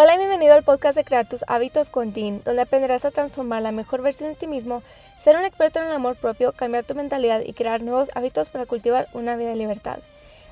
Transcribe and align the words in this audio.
Hola 0.00 0.14
y 0.14 0.18
bienvenido 0.18 0.54
al 0.54 0.62
podcast 0.62 0.96
de 0.96 1.02
Crear 1.02 1.28
tus 1.28 1.44
hábitos 1.48 1.90
con 1.90 2.12
Dean, 2.12 2.40
donde 2.44 2.62
aprenderás 2.62 3.04
a 3.04 3.10
transformar 3.10 3.62
la 3.62 3.72
mejor 3.72 4.00
versión 4.00 4.28
de 4.28 4.36
ti 4.36 4.46
mismo, 4.46 4.80
ser 5.18 5.36
un 5.36 5.44
experto 5.44 5.80
en 5.80 5.86
el 5.86 5.92
amor 5.92 6.14
propio, 6.14 6.52
cambiar 6.52 6.84
tu 6.84 6.94
mentalidad 6.94 7.40
y 7.44 7.52
crear 7.52 7.82
nuevos 7.82 8.08
hábitos 8.14 8.48
para 8.48 8.64
cultivar 8.64 9.08
una 9.12 9.34
vida 9.34 9.48
de 9.48 9.56
libertad. 9.56 9.98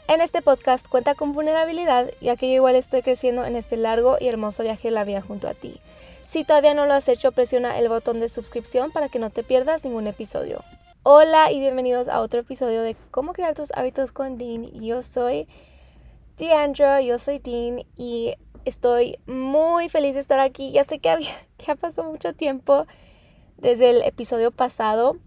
En 0.08 0.20
este 0.20 0.42
podcast 0.42 0.88
cuenta 0.88 1.14
con 1.14 1.32
vulnerabilidad, 1.32 2.10
ya 2.20 2.34
que 2.34 2.48
yo 2.48 2.56
igual 2.56 2.74
estoy 2.74 3.02
creciendo 3.02 3.44
en 3.44 3.54
este 3.54 3.76
largo 3.76 4.16
y 4.18 4.26
hermoso 4.26 4.64
viaje 4.64 4.88
de 4.88 4.94
la 4.94 5.04
vida 5.04 5.22
junto 5.22 5.46
a 5.46 5.54
ti. 5.54 5.80
Si 6.26 6.42
todavía 6.42 6.74
no 6.74 6.86
lo 6.86 6.94
has 6.94 7.08
hecho, 7.08 7.30
presiona 7.30 7.78
el 7.78 7.88
botón 7.88 8.18
de 8.18 8.28
suscripción 8.28 8.90
para 8.90 9.08
que 9.08 9.20
no 9.20 9.30
te 9.30 9.44
pierdas 9.44 9.84
ningún 9.84 10.08
episodio. 10.08 10.64
Hola 11.04 11.52
y 11.52 11.60
bienvenidos 11.60 12.08
a 12.08 12.20
otro 12.20 12.40
episodio 12.40 12.82
de 12.82 12.96
Cómo 13.12 13.32
crear 13.32 13.54
tus 13.54 13.70
hábitos 13.74 14.10
con 14.10 14.38
Dean. 14.38 14.64
Yo 14.82 15.04
soy 15.04 15.46
Deandra, 16.36 17.00
yo 17.00 17.18
soy 17.18 17.38
Dean 17.38 17.86
y 17.96 18.34
Estoy 18.66 19.20
muy 19.26 19.88
feliz 19.88 20.14
de 20.14 20.20
estar 20.20 20.40
aquí. 20.40 20.72
Ya 20.72 20.82
sé 20.82 20.98
que, 20.98 21.08
ha 21.68 21.74
pasado 21.76 22.10
mucho 22.10 22.32
tiempo 22.34 22.86
desde 23.56 23.90
el 23.90 24.02
episodio 24.02 24.50
pasado, 24.50 25.18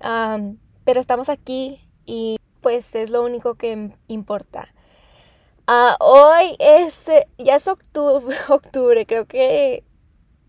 pero 0.00 0.98
estamos 1.00 1.28
aquí 1.28 1.88
y 2.04 2.36
pues 2.60 2.96
es 2.96 3.10
lo 3.10 3.22
único 3.24 3.54
que 3.54 3.92
importa. 4.08 4.74
Ah, 5.68 5.96
hoy 6.00 6.56
es, 6.58 7.06
ya 7.38 7.54
es 7.54 7.68
octubre, 7.68 8.34
octubre, 8.48 9.06
creo 9.06 9.24
que 9.26 9.84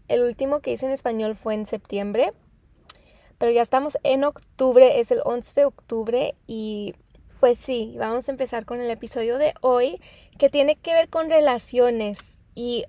el 0.08 0.24
último 0.24 0.62
que 0.62 0.72
hice 0.72 0.88
en 0.88 0.94
español 0.94 1.36
fue 1.36 1.54
en 1.54 1.68
septiembre, 1.68 2.34
pero 3.38 3.52
ya 3.52 3.62
estamos 3.62 4.00
en 4.02 4.24
octubre, 4.24 5.00
es 5.00 5.12
el 5.12 5.22
11 5.24 5.62
de 5.62 5.66
octubre 5.66 6.36
y 6.48 6.96
pues 7.42 7.58
sí, 7.58 7.96
vamos 7.98 8.28
a 8.28 8.32
empezar 8.32 8.66
con 8.66 8.82
el 8.82 8.92
episodio 8.92 9.40
de 9.40 9.56
hoy 9.62 10.00
que 10.38 10.52
tiene 10.52 10.76
que 10.76 10.94
ver 10.94 11.10
con 11.10 11.28
relaciones. 11.28 12.46
Y 12.54 12.86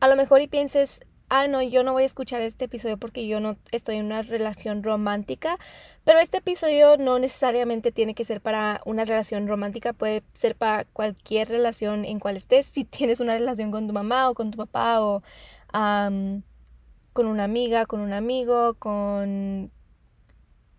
a 0.00 0.08
lo 0.08 0.16
mejor 0.16 0.40
y 0.40 0.48
pienses, 0.48 1.00
ah, 1.28 1.46
no, 1.46 1.62
yo 1.62 1.84
no 1.84 1.92
voy 1.92 2.02
a 2.02 2.06
escuchar 2.06 2.40
este 2.40 2.64
episodio 2.64 2.98
porque 2.98 3.28
yo 3.28 3.38
no 3.38 3.56
estoy 3.70 3.98
en 3.98 4.06
una 4.06 4.22
relación 4.22 4.82
romántica, 4.82 5.58
pero 6.02 6.18
este 6.18 6.38
episodio 6.38 6.96
no 6.96 7.20
necesariamente 7.20 7.92
tiene 7.92 8.16
que 8.16 8.24
ser 8.24 8.40
para 8.40 8.80
una 8.84 9.04
relación 9.04 9.46
romántica, 9.46 9.92
puede 9.92 10.24
ser 10.34 10.56
para 10.56 10.82
cualquier 10.82 11.48
relación 11.48 12.04
en 12.04 12.18
cual 12.18 12.36
estés, 12.36 12.66
si 12.66 12.82
tienes 12.84 13.20
una 13.20 13.38
relación 13.38 13.70
con 13.70 13.86
tu 13.86 13.92
mamá 13.92 14.28
o 14.28 14.34
con 14.34 14.50
tu 14.50 14.58
papá 14.58 15.00
o 15.00 15.22
con 17.12 17.26
una 17.26 17.44
amiga, 17.44 17.86
con 17.86 18.00
un 18.00 18.12
amigo, 18.12 18.74
con 18.74 19.70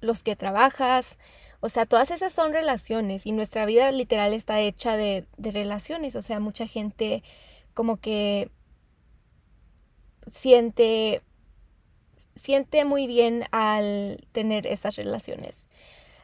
los 0.02 0.24
que 0.24 0.36
trabajas, 0.36 1.18
o 1.62 1.70
sea, 1.70 1.86
todas 1.86 2.12
esas 2.12 2.32
son 2.32 2.54
relaciones 2.54 3.26
y 3.26 3.34
nuestra 3.34 3.66
vida 3.66 3.92
literal 3.92 4.34
está 4.34 4.62
hecha 4.62 4.96
de, 4.96 5.26
relaciones. 5.38 6.16
O 6.16 6.22
sea, 6.22 6.40
mucha 6.40 6.68
gente 6.68 7.22
como 7.74 7.98
que 7.98 8.50
siente, 10.28 11.22
siente 12.36 12.86
muy 12.86 13.08
bien 13.08 13.44
al 13.52 14.26
tener 14.32 14.68
esas 14.68 14.96
relaciones. 14.96 15.70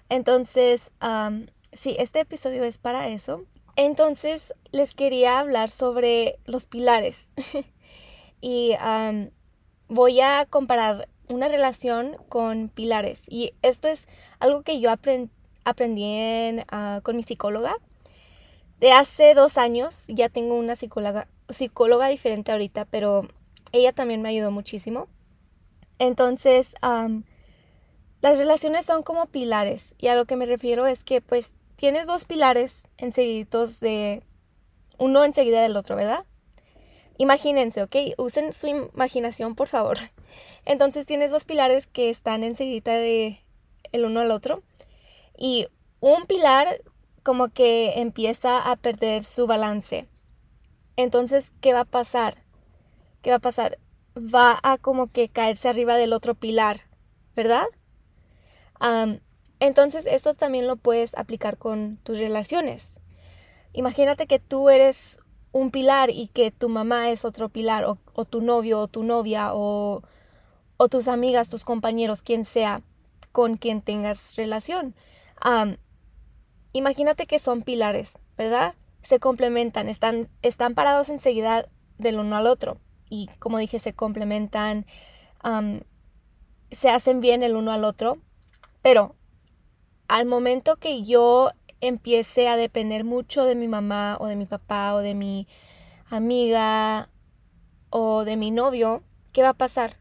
Entonces, 0.08 0.92
sí, 1.74 1.96
este 2.00 2.22
episodio 2.22 2.64
es 2.64 2.78
para 2.78 3.10
eso. 3.10 3.44
Entonces, 3.76 4.54
les 4.72 4.96
quería 4.96 5.40
hablar 5.40 5.70
sobre 5.70 6.40
los 6.46 6.66
pilares. 6.66 7.34
y 8.42 8.74
voy 9.90 10.22
a 10.22 10.46
comparar 10.50 11.10
una 11.30 11.48
relación 11.48 12.18
con 12.30 12.70
pilares. 12.70 13.26
Y 13.30 13.54
esto 13.62 13.88
es 13.88 14.08
algo 14.40 14.64
que 14.64 14.80
yo 14.80 14.92
aprendí 14.92 16.60
ah, 16.70 17.02
con 17.04 17.16
mi 17.16 17.24
psicóloga. 17.24 17.76
De 18.80 18.92
hace 18.92 19.34
dos 19.34 19.58
años 19.58 20.06
ya 20.10 20.30
tengo 20.30 20.56
una 20.56 20.76
psicóloga, 20.76 21.28
psicóloga 21.50 22.08
diferente 22.08 22.52
ahorita, 22.52 22.86
pero 22.86 23.28
ella 23.72 23.94
también 23.94 24.22
me 24.22 24.30
ayudó 24.30 24.52
muchísimo. 24.52 25.08
Entonces, 25.98 26.76
las 28.22 28.38
relaciones 28.38 28.86
son 28.86 29.04
como 29.04 29.28
pilares. 29.28 29.96
Y 29.98 30.08
a 30.08 30.16
lo 30.16 30.26
que 30.26 30.36
me 30.36 30.46
refiero 30.46 30.86
es 30.88 31.04
que 31.04 31.22
pues 31.22 31.54
tienes 31.76 32.08
dos 32.08 32.26
pilares 32.26 32.88
enseguidos 32.98 33.80
de 33.80 34.24
uno 34.98 35.24
enseguida 35.24 35.62
del 35.62 35.78
otro, 35.78 35.96
¿verdad? 35.96 36.26
Imagínense, 37.18 37.82
¿ok? 37.82 37.96
Usen 38.18 38.52
su 38.52 38.68
imaginación, 38.68 39.56
por 39.56 39.68
favor. 39.68 39.98
Entonces 40.66 41.06
tienes 41.06 41.32
dos 41.32 41.46
pilares 41.46 41.88
que 41.88 42.10
están 42.10 42.44
enseguida 42.44 42.94
de 42.94 43.42
el 43.92 44.06
uno 44.06 44.20
al 44.20 44.32
otro. 44.32 44.64
Y 45.38 45.68
un 46.00 46.26
pilar 46.26 46.82
como 47.24 47.50
que 47.50 48.00
empieza 48.00 48.60
a 48.60 48.76
perder 48.76 49.24
su 49.24 49.48
balance. 49.48 50.08
Entonces, 50.98 51.52
¿qué 51.62 51.74
va 51.74 51.82
a 51.82 51.86
pasar? 51.86 52.44
¿Qué 53.22 53.32
va 53.32 53.38
a 53.38 53.40
pasar? 53.40 53.80
Va 54.16 54.60
a 54.64 54.78
como 54.78 55.08
que 55.08 55.30
caerse 55.30 55.68
arriba 55.68 55.98
del 55.98 56.14
otro 56.14 56.36
pilar, 56.36 56.82
¿verdad? 57.36 57.66
entonces, 59.60 60.06
esto 60.06 60.36
también 60.36 60.68
lo 60.68 60.76
puedes 60.76 61.18
aplicar 61.18 61.58
con 61.58 61.98
tus 62.04 62.20
relaciones. 62.20 63.00
Imagínate 63.74 64.28
que 64.28 64.38
tú 64.38 64.70
eres 64.70 65.20
un 65.56 65.72
pilar 65.72 66.10
y 66.10 66.28
que 66.28 66.52
tu 66.52 66.68
mamá 66.68 67.12
es 67.12 67.24
otro 67.24 67.48
pilar, 67.48 67.86
o, 67.86 68.26
tu 68.26 68.42
novio 68.42 68.78
o 68.78 68.88
tu 68.90 69.04
novia, 69.04 69.52
o, 69.54 70.02
tus 70.92 71.08
amigas, 71.08 71.48
tus 71.48 71.64
compañeros, 71.64 72.22
quien 72.22 72.44
sea 72.44 72.82
con 73.32 73.56
quien 73.56 73.82
tengas 73.82 74.36
relación. 74.36 74.96
imagínate 76.74 77.26
que 77.26 77.40
son 77.40 77.62
pilares, 77.62 78.20
¿verdad? 78.36 78.76
Se 79.02 79.22
complementan, 79.22 79.88
están, 79.88 80.28
están 80.42 80.74
parados 80.74 81.08
enseguida 81.08 81.70
del 81.98 82.20
uno 82.20 82.36
al 82.36 82.48
otro. 82.48 82.78
Y 83.10 83.30
como 83.40 83.58
dije, 83.58 83.80
se 83.80 83.94
complementan, 83.94 84.86
se 86.70 86.90
hacen 86.90 87.22
bien 87.22 87.44
el 87.44 87.56
uno 87.56 87.72
al 87.72 87.86
otro. 87.86 88.18
Pero 88.82 89.16
al 90.10 90.26
momento 90.26 90.76
que 90.76 91.04
yo 91.04 91.52
empiece 91.82 92.48
a 92.48 92.58
depender 92.58 93.04
mucho 93.04 93.46
de 93.46 93.56
mi 93.56 93.68
mamá 93.68 94.18
o 94.20 94.28
de 94.28 94.36
mi 94.36 94.46
papá 94.46 94.96
o 94.96 95.00
de 95.00 95.16
mi 95.16 95.48
amiga 96.10 97.10
o 97.90 98.26
de 98.26 98.38
mi 98.38 98.52
novio, 98.52 99.04
¿qué 99.32 99.42
va 99.42 99.50
a 99.50 99.54
pasar? 99.54 99.98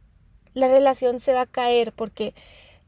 La 0.53 0.69
relación 0.69 1.21
se 1.21 1.33
va 1.33 1.43
a 1.43 1.47
caer 1.47 1.93
porque 1.93 2.35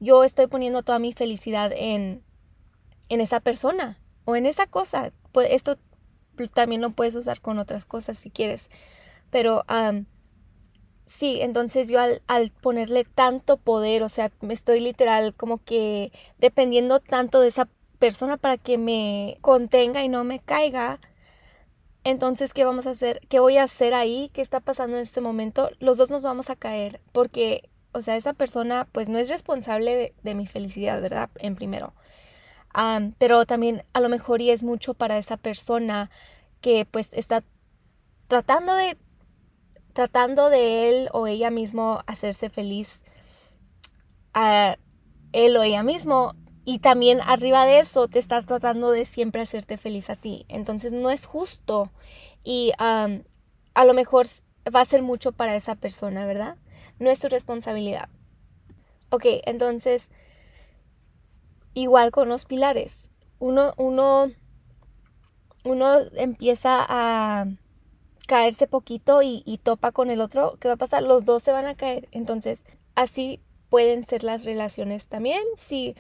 yo 0.01 0.25
estoy 0.25 0.47
poniendo 0.47 0.83
toda 0.83 0.99
mi 0.99 1.13
felicidad 1.13 1.73
en, 1.75 2.23
en 3.09 3.21
esa 3.21 3.41
persona 3.41 3.99
o 4.25 4.37
en 4.37 4.47
esa 4.47 4.67
cosa. 4.67 5.13
Pues 5.33 5.49
esto 5.51 5.79
también 6.53 6.81
lo 6.81 6.91
puedes 6.91 7.15
usar 7.15 7.41
con 7.41 7.59
otras 7.59 7.85
cosas 7.85 8.19
si 8.19 8.31
quieres. 8.31 8.69
Pero 9.31 9.65
sí, 11.05 11.41
entonces 11.41 11.89
yo 11.89 12.01
al, 12.01 12.23
al, 12.27 12.51
ponerle 12.51 13.05
tanto 13.05 13.57
poder, 13.57 14.03
o 14.03 14.09
sea, 14.09 14.31
me 14.41 14.55
estoy 14.55 14.81
literal 14.81 15.35
como 15.35 15.59
que 15.59 16.13
dependiendo 16.39 17.01
tanto 17.01 17.41
de 17.41 17.49
esa 17.49 17.69
persona 17.97 18.37
para 18.37 18.59
que 18.59 18.79
me 18.79 19.39
contenga 19.41 20.03
y 20.03 20.09
no 20.09 20.25
me 20.25 20.39
caiga. 20.41 21.01
Entonces, 22.05 22.55
¿qué 22.55 22.65
vamos 22.65 22.87
a 22.87 22.91
hacer? 22.91 23.21
¿Qué 23.29 23.41
voy 23.41 23.57
a 23.57 23.65
hacer 23.65 23.95
ahí? 23.95 24.31
¿Qué 24.33 24.43
está 24.43 24.61
pasando 24.61 24.97
en 24.97 25.03
este 25.03 25.21
momento? 25.21 25.71
Los 25.81 25.97
dos 25.97 26.11
nos 26.11 26.23
vamos 26.23 26.51
a 26.51 26.57
caer 26.57 27.01
porque, 27.13 27.69
o 27.93 28.01
sea, 28.01 28.17
esa 28.17 28.33
persona 28.33 28.87
pues 28.93 29.09
no 29.09 29.19
es 29.19 29.29
responsable 29.29 30.15
de, 30.23 30.35
mi 30.35 30.47
felicidad, 30.47 31.03
¿verdad? 31.03 31.31
En 31.37 31.57
primero. 31.57 31.95
pero 33.19 33.47
también 33.47 33.85
a 33.93 34.01
lo 34.01 34.09
mejor 34.09 34.41
y 34.41 34.51
es 34.51 34.63
mucho 34.63 34.95
para 34.95 35.19
esa 35.19 35.37
persona 35.37 36.11
que 36.61 36.85
pues 36.85 37.11
está 37.13 37.43
tratando 38.29 38.75
de 38.75 38.97
tratando 39.93 40.51
de 40.51 40.89
él 40.91 41.09
o 41.13 41.27
ella 41.27 41.51
mismo 41.51 42.03
hacerse 42.07 42.51
feliz 42.51 43.03
a 44.35 44.77
él 45.33 45.57
o 45.57 45.63
ella 45.63 45.83
mismo 45.83 46.35
y 46.69 46.81
también 46.81 47.21
arriba 47.21 47.65
de 47.65 47.79
eso 47.79 48.09
te 48.09 48.19
estás 48.19 48.45
tratando 48.45 48.91
de 48.91 49.05
siempre 49.05 49.41
hacerte 49.41 49.79
feliz 49.79 50.11
a 50.11 50.17
ti. 50.17 50.45
Entonces 50.49 50.93
no 50.93 51.11
es 51.11 51.25
justo 51.25 51.93
y 52.43 52.73
a 52.77 53.85
lo 53.85 53.95
mejor 53.95 54.27
va 54.75 54.81
a 54.81 54.85
ser 54.85 55.01
mucho 55.01 55.31
para 55.31 55.55
esa 55.55 55.77
persona, 55.77 56.27
¿verdad? 56.27 56.57
No 56.99 57.09
es 57.09 57.21
su 57.21 57.29
responsabilidad. 57.29 58.09
Ok, 59.11 59.27
entonces 59.45 60.11
igual 61.73 62.11
con 62.11 62.29
los 62.29 62.47
pilares. 62.47 63.11
Uno, 63.39 63.73
uno, 63.77 64.33
uno 65.63 65.99
empieza 66.17 66.85
a 66.89 67.47
caerse 68.27 68.67
poquito 68.67 69.23
y, 69.23 69.45
y 69.47 69.59
topa 69.59 69.93
con 69.93 70.11
el 70.11 70.21
otro. 70.21 70.55
¿Qué 70.59 70.67
va 70.67 70.75
a 70.75 70.79
pasar? 70.79 71.05
Los 71.05 71.25
dos 71.25 71.45
se 71.45 71.53
van 71.53 71.67
a 71.67 71.77
caer. 71.77 72.09
Entonces 72.11 72.65
así 72.97 73.41
pueden 73.69 74.05
ser 74.05 74.25
las 74.25 74.45
relaciones 74.45 75.07
también. 75.07 75.45
Si 75.55 75.95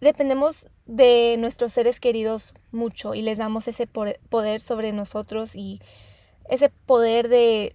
dependemos 0.00 0.68
de 0.86 1.36
nuestros 1.38 1.72
seres 1.72 2.00
queridos 2.00 2.54
mucho 2.72 3.14
y 3.14 3.22
les 3.22 3.38
damos 3.38 3.68
ese 3.68 3.86
poder 3.86 4.60
sobre 4.60 4.92
nosotros 4.92 5.56
y 5.56 5.80
ese 6.48 6.70
poder 6.70 7.28
de 7.28 7.74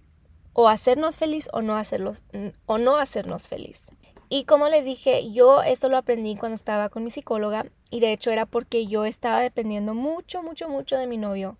o 0.52 0.68
hacernos 0.68 1.16
feliz 1.16 1.48
o 1.52 1.62
no 1.62 1.76
hacerlos 1.76 2.22
o 2.66 2.78
no 2.78 2.96
hacernos 2.96 3.48
feliz. 3.48 3.86
Y 4.28 4.44
como 4.44 4.68
les 4.68 4.84
dije, 4.84 5.30
yo 5.30 5.62
esto 5.62 5.88
lo 5.88 5.96
aprendí 5.96 6.36
cuando 6.36 6.54
estaba 6.54 6.88
con 6.88 7.04
mi 7.04 7.10
psicóloga 7.10 7.66
y 7.90 8.00
de 8.00 8.12
hecho 8.12 8.30
era 8.30 8.46
porque 8.46 8.86
yo 8.86 9.04
estaba 9.04 9.40
dependiendo 9.40 9.94
mucho, 9.94 10.42
mucho, 10.42 10.68
mucho 10.68 10.96
de 10.96 11.06
mi 11.06 11.18
novio. 11.18 11.56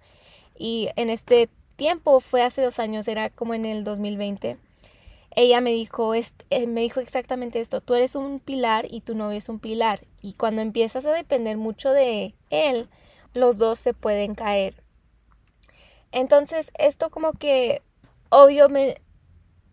Y 0.57 0.89
en 0.97 1.11
este 1.11 1.51
tiempo, 1.77 2.21
fue 2.21 2.43
hace 2.43 2.63
dos 2.63 2.79
años, 2.79 3.09
era 3.09 3.31
como 3.31 3.55
en 3.55 3.65
el 3.65 3.85
2020, 3.85 4.57
ella 5.37 5.61
me 5.61 5.71
dijo, 5.71 6.15
eh, 6.15 6.67
me 6.67 6.81
dijo 6.83 7.01
exactamente 7.01 7.61
esto, 7.61 7.81
tú 7.81 7.95
eres 7.95 8.15
un 8.15 8.41
pilar 8.41 8.87
y 8.91 9.01
tu 9.01 9.15
novio 9.15 9.39
es 9.39 9.49
un 9.49 9.59
pilar. 9.59 10.07
Y 10.23 10.35
cuando 10.35 10.63
empiezas 10.63 11.07
a 11.07 11.13
depender 11.13 11.57
mucho 11.57 11.91
de 11.91 12.35
él, 12.51 12.89
los 13.33 13.59
dos 13.59 13.79
se 13.79 13.95
pueden 13.95 14.35
caer. 14.35 14.83
Entonces, 16.13 16.71
esto 16.79 17.11
como 17.11 17.33
que, 17.33 17.83
obvio, 18.31 18.69
me, 18.69 19.01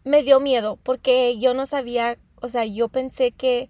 me 0.04 0.24
dio 0.24 0.40
miedo 0.40 0.78
porque 0.82 1.38
yo 1.38 1.54
no 1.54 1.66
sabía, 1.66 2.18
o 2.42 2.50
sea, 2.50 2.66
yo 2.66 2.90
pensé 2.90 3.32
que 3.32 3.70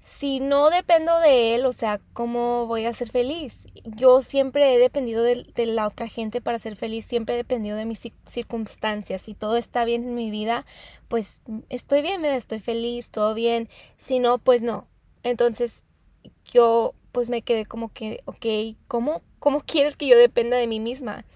si 0.00 0.40
no 0.40 0.70
dependo 0.70 1.18
de 1.20 1.54
él, 1.54 1.66
o 1.66 1.72
sea, 1.72 2.00
¿cómo 2.14 2.66
voy 2.66 2.86
a 2.86 2.94
ser 2.94 3.10
feliz? 3.10 3.66
Yo 3.84 4.22
siempre 4.22 4.74
he 4.74 4.78
dependido 4.78 5.22
de, 5.22 5.44
la 5.66 5.86
otra 5.86 6.08
gente 6.08 6.40
para 6.40 6.58
ser 6.58 6.74
feliz, 6.74 7.04
siempre 7.04 7.34
he 7.34 7.38
dependido 7.38 7.76
de 7.76 7.84
mis 7.84 8.00
circunstancias. 8.24 9.22
Si 9.22 9.34
todo 9.34 9.56
está 9.56 9.84
bien 9.84 10.04
en 10.04 10.14
mi 10.14 10.30
vida, 10.30 10.64
pues 11.08 11.42
estoy 11.68 12.00
bien, 12.00 12.24
estoy 12.24 12.60
feliz, 12.60 13.10
todo 13.10 13.34
bien. 13.34 13.68
Si 13.98 14.18
no, 14.18 14.38
pues 14.38 14.62
no. 14.62 14.86
Entonces 15.22 15.84
yo 16.46 16.94
pues 17.12 17.28
me 17.28 17.42
quedé 17.42 17.66
como 17.66 17.92
que, 17.92 18.22
ok, 18.24 18.76
¿cómo, 18.88 19.22
cómo 19.38 19.60
quieres 19.66 19.96
que 19.96 20.06
yo 20.06 20.16
dependa 20.16 20.56
de 20.56 20.66
mí 20.66 20.80
misma? 20.80 21.26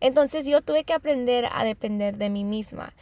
Entonces 0.00 0.46
yo 0.46 0.62
tuve 0.62 0.84
que 0.84 0.92
aprender 0.92 1.48
a 1.50 1.64
depender 1.64 2.16
de 2.18 2.30
mí 2.30 2.44
misma. 2.44 2.92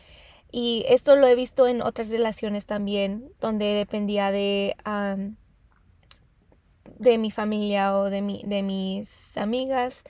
Y 0.52 0.84
esto 0.88 1.16
lo 1.16 1.26
he 1.26 1.34
visto 1.34 1.66
en 1.66 1.82
otras 1.82 2.10
relaciones 2.10 2.66
también, 2.66 3.32
donde 3.40 3.66
dependía 3.66 4.30
de, 4.30 4.76
de 6.98 7.18
mi 7.18 7.30
familia 7.30 7.96
o 7.96 8.10
de, 8.10 8.22
mi, 8.22 8.42
de 8.44 8.62
mis 8.62 9.36
amigas, 9.36 10.02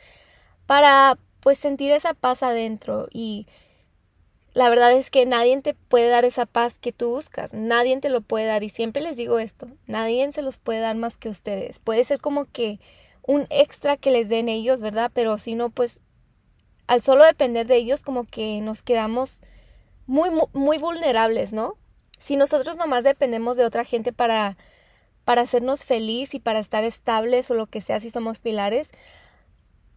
para 0.66 1.18
pues 1.40 1.58
sentir 1.58 1.90
esa 1.90 2.14
paz 2.14 2.42
adentro. 2.42 3.08
Y 3.12 3.46
la 4.52 4.68
verdad 4.68 4.92
es 4.92 5.10
que 5.10 5.26
nadie 5.26 5.60
te 5.60 5.74
puede 5.74 6.08
dar 6.08 6.24
esa 6.24 6.46
paz 6.46 6.78
que 6.78 6.92
tú 6.92 7.10
buscas, 7.10 7.54
nadie 7.54 7.98
te 7.98 8.08
lo 8.08 8.20
puede 8.20 8.46
dar. 8.46 8.62
Y 8.62 8.68
siempre 8.68 9.02
les 9.02 9.16
digo 9.16 9.38
esto, 9.38 9.68
nadie 9.86 10.30
se 10.32 10.42
los 10.42 10.58
puede 10.58 10.80
dar 10.80 10.96
más 10.96 11.16
que 11.16 11.28
ustedes. 11.28 11.78
Puede 11.78 12.04
ser 12.04 12.20
como 12.20 12.46
que 12.46 12.80
un 13.26 13.46
extra 13.50 13.96
que 13.96 14.10
les 14.10 14.28
den 14.28 14.48
ellos, 14.48 14.80
¿verdad? 14.80 15.10
Pero 15.14 15.38
si 15.38 15.54
no, 15.54 15.70
pues 15.70 16.02
al 16.86 17.00
solo 17.00 17.24
depender 17.24 17.68
de 17.68 17.76
ellos, 17.76 18.02
como 18.02 18.24
que 18.24 18.60
nos 18.60 18.82
quedamos 18.82 19.42
muy, 20.06 20.30
muy, 20.52 20.78
vulnerables, 20.78 21.52
¿no? 21.52 21.76
Si 22.18 22.36
nosotros 22.36 22.76
nomás 22.76 23.04
dependemos 23.04 23.56
de 23.56 23.64
otra 23.64 23.84
gente 23.84 24.12
para, 24.12 24.56
para 25.24 25.42
hacernos 25.42 25.84
feliz 25.84 26.34
y 26.34 26.40
para 26.40 26.58
estar 26.58 26.84
estables 26.84 27.50
o 27.50 27.54
lo 27.54 27.66
que 27.66 27.80
sea, 27.80 28.00
si 28.00 28.10
somos 28.10 28.38
pilares, 28.38 28.90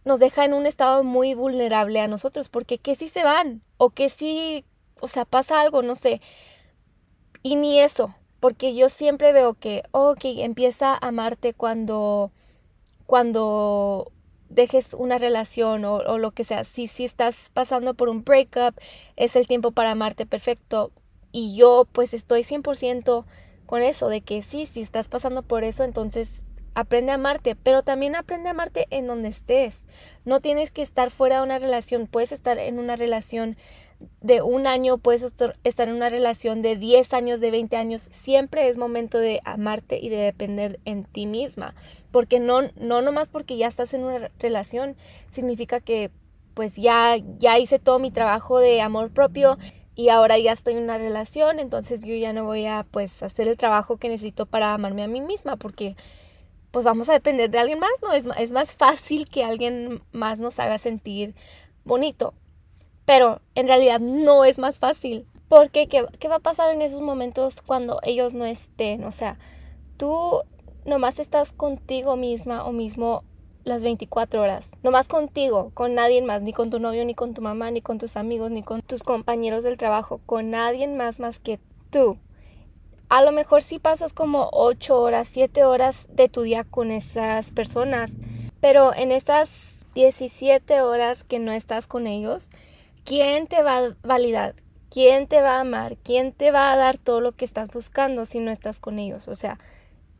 nos 0.04 0.20
deja 0.20 0.44
en 0.44 0.54
un 0.54 0.66
estado 0.66 1.02
muy 1.02 1.34
vulnerable 1.34 2.00
a 2.00 2.08
nosotros, 2.08 2.48
porque 2.48 2.78
¿qué 2.78 2.94
si 2.94 3.08
se 3.08 3.24
van? 3.24 3.62
O 3.76 3.90
que 3.90 4.08
si, 4.08 4.64
o 5.00 5.08
sea, 5.08 5.24
pasa 5.24 5.60
algo, 5.60 5.82
no 5.82 5.94
sé. 5.94 6.20
Y 7.42 7.56
ni 7.56 7.80
eso, 7.80 8.14
porque 8.40 8.74
yo 8.74 8.88
siempre 8.88 9.32
veo 9.32 9.54
que, 9.54 9.82
ok, 9.90 10.24
empieza 10.24 10.92
a 10.94 11.08
amarte 11.08 11.54
cuando, 11.54 12.32
cuando 13.06 14.12
dejes 14.54 14.94
una 14.94 15.18
relación 15.18 15.84
o, 15.84 16.18
lo 16.18 16.30
que 16.30 16.44
sea. 16.44 16.64
Si, 16.64 16.86
si 16.86 17.04
estás 17.04 17.50
pasando 17.52 17.94
por 17.94 18.08
un 18.08 18.24
breakup, 18.24 18.78
es 19.16 19.36
el 19.36 19.46
tiempo 19.46 19.72
para 19.72 19.90
amarte 19.90 20.26
perfecto. 20.26 20.92
Y 21.32 21.56
yo 21.56 21.86
pues 21.92 22.14
estoy 22.14 22.42
100% 22.42 23.24
con 23.66 23.82
eso, 23.82 24.08
de 24.08 24.20
que 24.20 24.42
sí, 24.42 24.66
si 24.66 24.80
estás 24.82 25.08
pasando 25.08 25.42
por 25.42 25.64
eso, 25.64 25.82
entonces 25.82 26.52
aprende 26.74 27.12
a 27.12 27.16
amarte, 27.16 27.56
pero 27.56 27.82
también 27.82 28.14
aprende 28.14 28.48
a 28.48 28.52
amarte 28.52 28.86
en 28.90 29.06
donde 29.06 29.28
estés. 29.28 29.84
No 30.24 30.40
tienes 30.40 30.70
que 30.70 30.82
estar 30.82 31.10
fuera 31.10 31.38
de 31.38 31.42
una 31.42 31.58
relación, 31.58 32.06
puedes 32.06 32.32
estar 32.32 32.58
en 32.58 32.78
una 32.78 32.96
relación 32.96 33.56
de 34.20 34.42
un 34.42 34.66
año, 34.66 34.98
puedes 34.98 35.22
estar 35.22 35.88
en 35.88 35.94
una 35.94 36.10
relación 36.10 36.62
de 36.62 36.76
10 36.76 37.12
años, 37.12 37.40
de 37.40 37.50
20 37.50 37.76
años, 37.76 38.08
siempre 38.10 38.68
es 38.68 38.76
momento 38.76 39.18
de 39.18 39.40
amarte 39.44 39.98
y 39.98 40.08
de 40.08 40.16
depender 40.16 40.80
en 40.84 41.04
ti 41.04 41.26
misma, 41.26 41.74
porque 42.10 42.40
no, 42.40 42.62
no 42.76 43.02
nomás 43.02 43.28
porque 43.28 43.56
ya 43.56 43.66
estás 43.66 43.94
en 43.94 44.04
una 44.04 44.30
relación, 44.38 44.96
significa 45.28 45.80
que 45.80 46.10
pues 46.54 46.76
ya, 46.76 47.16
ya 47.38 47.58
hice 47.58 47.78
todo 47.78 47.98
mi 47.98 48.10
trabajo 48.10 48.58
de 48.60 48.80
amor 48.80 49.10
propio 49.10 49.58
y 49.96 50.08
ahora 50.08 50.38
ya 50.38 50.52
estoy 50.52 50.74
en 50.74 50.84
una 50.84 50.98
relación, 50.98 51.58
entonces 51.58 52.04
yo 52.04 52.14
ya 52.14 52.32
no 52.32 52.44
voy 52.44 52.66
a 52.66 52.86
pues 52.90 53.22
hacer 53.22 53.48
el 53.48 53.56
trabajo 53.56 53.96
que 53.96 54.08
necesito 54.08 54.46
para 54.46 54.74
amarme 54.74 55.02
a 55.02 55.08
mí 55.08 55.20
misma, 55.20 55.56
porque 55.56 55.96
pues 56.70 56.84
vamos 56.84 57.08
a 57.08 57.12
depender 57.12 57.50
de 57.50 57.58
alguien 57.58 57.78
más, 57.78 57.92
¿no? 58.02 58.12
Es, 58.12 58.26
es 58.38 58.52
más 58.52 58.74
fácil 58.74 59.28
que 59.28 59.44
alguien 59.44 60.02
más 60.12 60.38
nos 60.40 60.58
haga 60.58 60.78
sentir 60.78 61.34
bonito 61.84 62.34
pero 63.04 63.40
en 63.54 63.68
realidad 63.68 64.00
no 64.00 64.44
es 64.44 64.58
más 64.58 64.78
fácil. 64.78 65.26
Porque 65.48 65.88
¿qué, 65.88 66.06
¿qué, 66.18 66.28
va 66.28 66.36
a 66.36 66.40
pasar 66.40 66.72
en 66.72 66.82
esos 66.82 67.00
momentos 67.00 67.60
cuando 67.60 68.00
ellos 68.02 68.32
no 68.32 68.44
estén? 68.46 69.04
O 69.04 69.12
sea, 69.12 69.38
tú 69.96 70.40
nomás 70.84 71.18
estás 71.18 71.52
contigo 71.52 72.16
misma 72.16 72.64
o 72.64 72.72
mismo 72.72 73.24
las 73.64 73.82
24 73.82 74.40
horas. 74.40 74.72
Nomás 74.82 75.08
contigo, 75.08 75.70
con 75.74 75.94
nadie 75.94 76.22
más, 76.22 76.42
ni 76.42 76.52
con 76.52 76.70
tu 76.70 76.78
novio, 76.78 77.04
ni 77.04 77.14
con 77.14 77.34
tu 77.34 77.42
mamá, 77.42 77.70
ni 77.70 77.80
con 77.80 77.98
tus 77.98 78.16
amigos, 78.16 78.50
ni 78.50 78.62
con 78.62 78.82
tus 78.82 79.02
compañeros 79.02 79.62
del 79.62 79.78
trabajo, 79.78 80.20
con 80.26 80.50
nadie 80.50 80.86
más 80.88 81.20
más 81.20 81.38
que 81.38 81.58
tú. 81.90 82.18
A 83.08 83.22
lo 83.22 83.32
mejor 83.32 83.62
sí 83.62 83.78
pasas 83.78 84.12
como 84.12 84.48
8 84.52 85.00
horas, 85.00 85.28
7 85.28 85.64
horas 85.64 86.08
de 86.10 86.28
tu 86.28 86.42
día 86.42 86.64
con 86.64 86.90
esas 86.90 87.52
personas, 87.52 88.16
pero 88.60 88.94
en 88.94 89.12
estas 89.12 89.86
17 89.94 90.80
horas 90.82 91.24
que 91.24 91.38
no 91.38 91.52
estás 91.52 91.86
con 91.86 92.06
ellos, 92.06 92.50
¿quién 93.04 93.46
te 93.46 93.62
va 93.62 93.78
a 93.78 93.96
validar? 94.02 94.54
¿Quién 94.90 95.26
te 95.26 95.40
va 95.40 95.56
a 95.56 95.60
amar? 95.60 95.96
¿Quién 96.02 96.32
te 96.32 96.50
va 96.50 96.72
a 96.72 96.76
dar 96.76 96.98
todo 96.98 97.20
lo 97.20 97.32
que 97.32 97.44
estás 97.44 97.68
buscando 97.68 98.26
si 98.26 98.40
no 98.40 98.50
estás 98.50 98.80
con 98.80 98.98
ellos? 98.98 99.28
O 99.28 99.34
sea, 99.34 99.58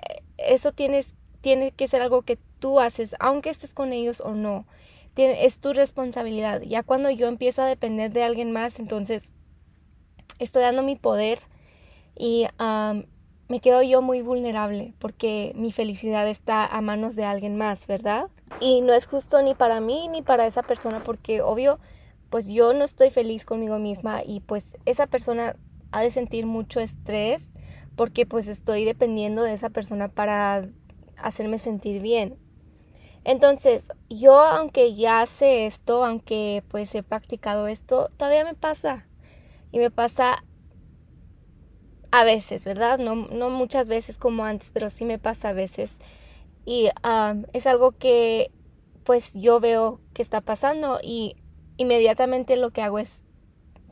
eh, 0.08 0.22
eso 0.36 0.72
tienes, 0.72 1.14
tiene 1.40 1.70
que 1.70 1.88
ser 1.88 2.02
algo 2.02 2.22
que 2.22 2.38
tú 2.58 2.80
haces, 2.80 3.14
aunque 3.20 3.50
estés 3.50 3.74
con 3.74 3.92
ellos 3.92 4.20
o 4.20 4.32
no. 4.32 4.66
es 5.16 5.58
tu 5.60 5.72
responsabilidad. 5.72 6.62
Ya 6.62 6.82
cuando 6.82 7.10
yo 7.10 7.28
empiezo 7.28 7.62
a 7.62 7.66
depender 7.66 8.12
de 8.12 8.24
alguien 8.24 8.52
más, 8.52 8.80
entonces 8.80 9.32
estoy 10.38 10.62
dando 10.62 10.82
mi 10.82 10.96
poder 10.96 11.38
y 12.16 12.46
me 13.48 13.60
quedo 13.60 13.82
yo 13.82 14.02
muy 14.02 14.22
vulnerable 14.22 14.94
porque 14.98 15.52
mi 15.54 15.72
felicidad 15.72 16.26
está 16.28 16.66
a 16.66 16.80
manos 16.80 17.14
de 17.14 17.24
alguien 17.24 17.56
más, 17.56 17.86
¿verdad? 17.86 18.28
Y 18.60 18.80
no 18.80 18.92
es 18.92 19.06
justo 19.06 19.42
ni 19.42 19.54
para 19.54 19.80
mí 19.80 20.08
ni 20.08 20.22
para 20.22 20.46
esa 20.46 20.62
persona 20.62 21.02
porque 21.02 21.42
obvio 21.42 21.78
pues 22.34 22.48
yo 22.48 22.72
no 22.72 22.82
estoy 22.82 23.10
feliz 23.10 23.44
conmigo 23.44 23.78
misma 23.78 24.24
y 24.26 24.40
pues 24.40 24.76
esa 24.86 25.06
persona 25.06 25.54
ha 25.92 26.02
de 26.02 26.10
sentir 26.10 26.46
mucho 26.46 26.80
estrés 26.80 27.52
porque 27.94 28.26
pues 28.26 28.48
estoy 28.48 28.84
dependiendo 28.84 29.44
de 29.44 29.54
esa 29.54 29.70
persona 29.70 30.08
para 30.08 30.68
hacerme 31.16 31.58
sentir 31.58 32.02
bien. 32.02 32.36
Entonces, 33.22 33.92
yo 34.10 34.36
aunque 34.36 34.96
ya 34.96 35.24
sé 35.26 35.66
esto, 35.66 36.04
aunque 36.04 36.64
pues 36.66 36.92
he 36.96 37.04
practicado 37.04 37.68
esto, 37.68 38.10
todavía 38.16 38.44
me 38.44 38.54
pasa. 38.54 39.06
Y 39.70 39.78
me 39.78 39.92
pasa 39.92 40.42
a 42.10 42.24
veces, 42.24 42.64
¿verdad? 42.64 42.98
No, 42.98 43.14
no 43.14 43.48
muchas 43.48 43.86
veces 43.86 44.18
como 44.18 44.44
antes, 44.44 44.72
pero 44.72 44.90
sí 44.90 45.04
me 45.04 45.20
pasa 45.20 45.50
a 45.50 45.52
veces. 45.52 45.98
Y 46.66 46.88
es 47.52 47.66
algo 47.68 47.92
que 47.92 48.50
pues 49.04 49.34
yo 49.34 49.60
veo 49.60 50.00
que 50.14 50.22
está 50.22 50.40
pasando 50.40 50.98
y 51.00 51.36
inmediatamente 51.76 52.56
lo 52.56 52.70
que 52.70 52.82
hago 52.82 52.98
es 52.98 53.24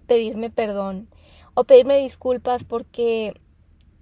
pedirme 0.06 0.50
perdón 0.50 1.08
o 1.54 1.64
pedirme 1.64 1.98
disculpas 1.98 2.64
porque 2.64 3.34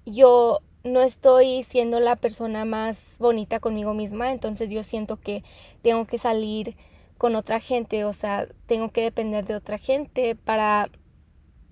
yo 0.06 0.60
no 0.82 1.00
estoy 1.02 1.62
siendo 1.62 2.00
la 2.00 2.16
persona 2.16 2.64
más 2.64 3.16
bonita 3.18 3.60
conmigo 3.60 3.94
misma, 3.94 4.32
entonces 4.32 4.70
yo 4.70 4.82
siento 4.82 5.18
que 5.18 5.44
tengo 5.82 6.06
que 6.06 6.18
salir 6.18 6.76
con 7.18 7.36
otra 7.36 7.60
gente, 7.60 8.04
o 8.04 8.14
sea, 8.14 8.46
tengo 8.66 8.90
que 8.90 9.02
depender 9.02 9.44
de 9.44 9.54
otra 9.54 9.76
gente 9.76 10.36
para 10.36 10.88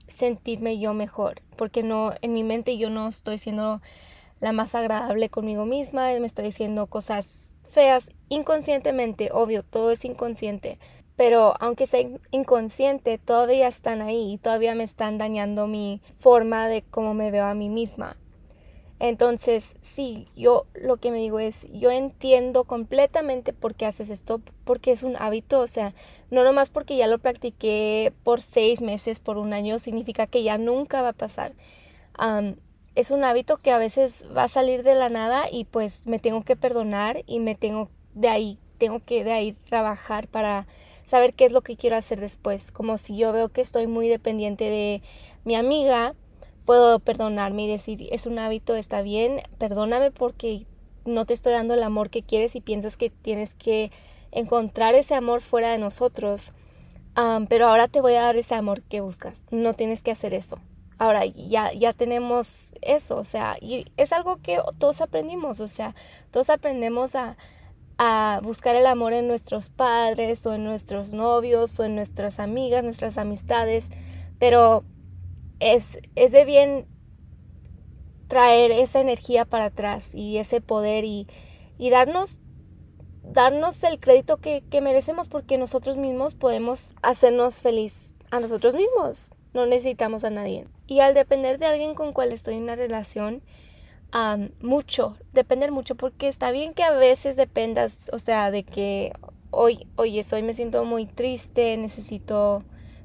sentirme 0.07 0.79
yo 0.79 0.93
mejor, 0.93 1.43
porque 1.57 1.83
no 1.83 2.12
en 2.21 2.35
mi 2.35 2.45
mente 2.45 2.77
yo 2.77 2.91
no 2.91 3.09
estoy 3.09 3.38
siendo 3.38 3.81
la 4.41 4.53
más 4.53 4.75
agradable 4.75 5.31
conmigo 5.31 5.65
misma, 5.65 6.12
me 6.21 6.27
estoy 6.27 6.47
diciendo 6.47 6.87
cosas 6.87 7.59
feas 7.67 8.11
inconscientemente, 8.29 9.31
obvio, 9.33 9.62
todo 9.62 9.91
es 9.91 10.05
inconsciente, 10.05 10.79
pero 11.19 11.55
aunque 11.59 11.89
sea 11.89 12.09
inconsciente, 12.31 13.19
todavía 13.19 13.67
están 13.67 14.03
ahí 14.03 14.35
y 14.35 14.39
todavía 14.39 14.77
me 14.77 14.85
están 14.85 15.19
dañando 15.19 15.67
mi 15.67 16.01
forma 16.17 16.69
de 16.69 16.83
cómo 16.83 17.13
me 17.13 17.33
veo 17.33 17.45
a 17.45 17.55
mí 17.55 17.69
misma. 17.69 18.17
Entonces, 19.01 19.75
sí, 19.81 20.29
yo 20.37 20.67
lo 20.75 20.99
que 20.99 21.11
me 21.11 21.19
digo 21.19 21.41
es, 21.41 21.67
yo 21.73 21.91
entiendo 21.91 22.63
completamente 22.63 23.53
por 23.53 23.75
qué 23.75 23.87
haces 23.87 24.11
esto, 24.11 24.41
porque 24.63 24.93
es 24.93 25.03
un 25.03 25.17
hábito, 25.17 25.59
o 25.59 25.67
sea, 25.67 25.93
no 26.31 26.45
nomás 26.45 26.71
porque 26.71 26.97
ya 26.97 27.09
lo 27.09 27.19
practiqué 27.19 28.13
por 28.23 28.41
seis 28.41 28.81
meses, 28.81 29.19
por 29.19 29.39
un 29.39 29.53
año, 29.53 29.81
significa 29.81 30.29
que 30.29 30.45
ya 30.45 30.57
nunca 30.57 31.03
va 31.03 31.09
a 31.09 31.13
pasar. 31.15 31.53
es 32.95 33.11
un 33.11 33.25
hábito 33.25 33.57
que 33.57 33.73
a 33.73 33.79
veces 33.79 34.25
va 34.37 34.45
a 34.45 34.49
salir 34.49 34.85
de 34.85 34.95
la 34.95 35.09
nada 35.09 35.47
y 35.51 35.65
pues 35.65 36.07
me 36.07 36.21
tengo 36.21 36.45
que 36.45 36.55
perdonar 36.55 37.25
y 37.27 37.41
me 37.41 37.57
tengo 37.57 37.91
de 38.15 38.29
ahí, 38.29 38.61
tengo 38.79 39.01
que 39.05 39.25
de 39.25 39.33
ahí 39.33 39.53
trabajar 39.69 40.29
para 40.29 40.69
saber 41.09 41.35
qué 41.35 41.47
es 41.47 41.53
lo 41.53 41.62
que 41.62 41.77
quiero 41.77 41.97
hacer 41.97 42.21
después. 42.21 42.71
Como 42.71 42.99
si 42.99 43.17
yo 43.17 43.33
veo 43.33 43.49
que 43.49 43.62
estoy 43.62 43.87
muy 43.87 44.09
dependiente 44.09 44.65
de 44.65 45.03
mi 45.45 45.57
amiga, 45.57 46.15
puedo 46.67 46.99
perdonarme 47.00 47.65
y 47.65 47.69
decir, 47.69 48.07
es 48.12 48.27
un 48.27 48.38
hábito, 48.38 48.77
está 48.77 49.00
bien, 49.00 49.41
perdóname 49.57 50.11
porque 50.11 50.67
no 51.07 51.25
te 51.25 51.33
estoy 51.33 51.55
dando 51.55 51.73
el 51.75 51.83
amor 51.83 52.11
que 52.11 52.23
quieres 52.23 52.55
y 52.57 52.61
piensas 52.61 52.99
que 52.99 53.09
tienes 53.09 53.55
que 53.55 53.91
encontrar 54.33 54.95
ese 54.95 55.15
amor 55.15 55.41
fuera 55.41 55.71
de 55.71 55.79
nosotros. 55.79 56.53
pero 57.49 57.69
ahora 57.69 57.88
te 57.88 58.00
voy 58.00 58.15
a 58.15 58.23
dar 58.23 58.37
ese 58.37 58.55
amor 58.55 58.83
que 58.83 59.00
buscas. 59.00 59.45
No 59.50 59.73
tienes 59.73 60.03
que 60.03 60.11
hacer 60.11 60.35
eso. 60.35 60.59
Ahora 60.99 61.25
ya, 61.25 61.73
ya 61.73 61.93
tenemos 61.93 62.75
eso, 62.83 63.17
o 63.17 63.25
sea, 63.25 63.57
y 63.61 63.87
es 63.97 64.12
algo 64.12 64.38
que 64.43 64.61
todos 64.79 65.00
aprendimos, 65.00 65.61
o 65.61 65.69
sea, 65.69 65.95
todos 66.33 66.50
aprendemos 66.50 67.15
a, 67.15 67.37
a 67.99 68.40
buscar 68.43 68.76
el 68.76 68.87
amor 68.87 69.12
en 69.12 69.26
nuestros 69.26 69.71
padres 69.71 70.47
o 70.47 70.55
en 70.55 70.64
nuestros 70.64 71.12
novios 71.12 71.78
o 71.81 71.85
en 71.85 71.97
nuestras 71.97 72.38
amigas, 72.38 72.85
nuestras 72.85 73.19
amistades, 73.19 73.88
pero 74.38 74.85
es, 75.59 75.99
es 76.14 76.33
de 76.33 76.45
bien 76.45 76.87
traer 78.28 78.71
esa 78.71 79.00
energía 79.00 79.45
para 79.45 79.67
atrás 79.67 80.14
y 80.14 80.38
ese 80.38 80.61
poder 80.61 81.05
y, 81.05 81.26
y 81.76 81.90
darnos 81.90 82.40
darnos 83.23 83.83
el 83.83 84.00
crédito 84.00 84.38
que, 84.38 84.62
que, 84.71 84.81
merecemos 84.81 85.28
porque 85.28 85.59
nosotros 85.59 85.97
mismos 85.99 86.35
podemos 86.35 86.95
hacernos 87.02 87.61
feliz 87.61 88.14
a 88.31 88.40
nosotros 88.40 88.75
mismos. 88.75 89.35
No 89.52 89.67
necesitamos 89.67 90.25
a 90.25 90.31
nadie. 90.31 90.67
Y 90.87 91.00
al 91.00 91.12
depender 91.12 91.59
de 91.59 91.67
alguien 91.67 91.95
con 91.95 92.12
cual 92.12 92.33
estoy 92.33 92.55
en 92.55 92.62
una 92.62 92.76
relación, 92.76 93.43
mucho, 94.61 95.17
depender 95.33 95.71
mucho, 95.71 95.95
porque 95.95 96.29
está 96.29 96.50
bien 96.50 96.75
que 96.75 96.83
a 96.83 96.93
veces 96.93 97.37
dependas, 97.37 98.11
o 98.12 98.19
sea, 98.19 98.50
de 98.50 98.65
que 98.65 99.12
hoy, 99.50 99.87
oye, 99.97 100.25
hoy 100.33 100.43
me 100.43 100.55
siento 100.55 100.85
muy 100.85 101.07
triste, 101.07 101.77
necesito 101.77 102.65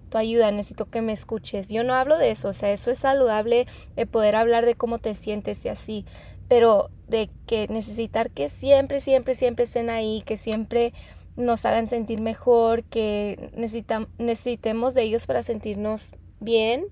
tu 0.10 0.18
ayuda, 0.18 0.52
necesito 0.52 0.86
que 0.86 1.02
me 1.02 1.12
escuches. 1.12 1.70
Yo 1.70 1.84
no 1.84 1.94
hablo 1.94 2.18
de 2.18 2.32
eso, 2.32 2.50
o 2.50 2.54
sea, 2.54 2.72
eso 2.72 2.92
es 2.92 3.00
saludable 3.00 3.68
de 3.96 4.06
poder 4.06 4.36
hablar 4.36 4.66
de 4.66 4.76
cómo 4.76 5.00
te 5.00 5.16
sientes 5.16 5.66
y 5.66 5.70
así, 5.70 6.06
pero 6.48 6.90
de 7.08 7.30
que 7.48 7.68
necesitar 7.68 8.30
que 8.30 8.48
siempre, 8.50 9.00
siempre, 9.00 9.36
siempre 9.36 9.66
estén 9.66 9.90
ahí, 9.90 10.22
que 10.26 10.38
siempre 10.38 10.94
nos 11.36 11.66
hagan 11.66 11.88
sentir 11.88 12.22
mejor, 12.22 12.84
que 12.84 13.50
necesitemos 13.56 14.94
de 14.94 15.02
ellos 15.02 15.26
para 15.26 15.42
sentirnos 15.42 16.12
bien, 16.40 16.86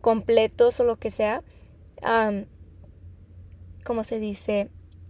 completos 0.00 0.80
o 0.80 0.84
lo 0.84 0.96
que 0.96 1.10
sea, 1.10 1.42
como 3.86 4.04
se 4.04 4.18
dice, 4.18 4.68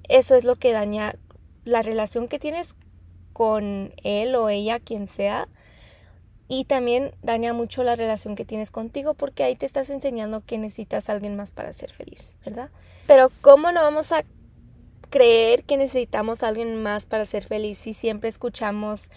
eso 0.08 0.36
es 0.36 0.44
lo 0.44 0.54
que 0.54 0.72
daña 0.72 1.16
la 1.64 1.82
relación 1.82 2.28
que 2.28 2.38
tienes 2.38 2.76
con 3.32 3.92
él 4.04 4.36
o 4.36 4.48
ella, 4.48 4.78
quien 4.78 5.08
sea, 5.08 5.48
y 6.46 6.64
también 6.66 7.12
daña 7.22 7.52
mucho 7.52 7.82
la 7.82 7.96
relación 7.96 8.36
que 8.36 8.44
tienes 8.44 8.70
contigo 8.70 9.14
porque 9.14 9.42
ahí 9.42 9.56
te 9.56 9.66
estás 9.66 9.90
enseñando 9.90 10.44
que 10.46 10.58
necesitas 10.58 11.08
a 11.08 11.12
alguien 11.12 11.34
más 11.34 11.50
para 11.50 11.72
ser 11.72 11.90
feliz, 11.90 12.36
¿verdad? 12.44 12.70
Pero 13.08 13.32
¿cómo 13.40 13.72
no 13.72 13.82
vamos 13.82 14.12
a 14.12 14.24
creer 15.10 15.64
que 15.64 15.76
necesitamos 15.76 16.42
a 16.42 16.48
alguien 16.48 16.82
más 16.82 17.06
para 17.06 17.26
ser 17.26 17.44
feliz 17.44 17.78
si 17.78 17.94
siempre 17.94 18.28
escuchamos 18.28 19.10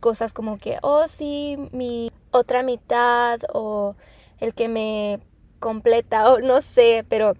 cosas 0.00 0.32
como 0.32 0.58
que, 0.58 0.78
oh 0.82 1.08
sí, 1.08 1.56
mi 1.72 2.10
otra 2.30 2.62
mitad 2.62 3.40
o 3.52 3.96
el 4.38 4.54
que 4.54 4.68
me 4.68 5.20
completa 5.60 6.32
o 6.32 6.40
no 6.40 6.60
sé, 6.60 7.06
pero, 7.08 7.34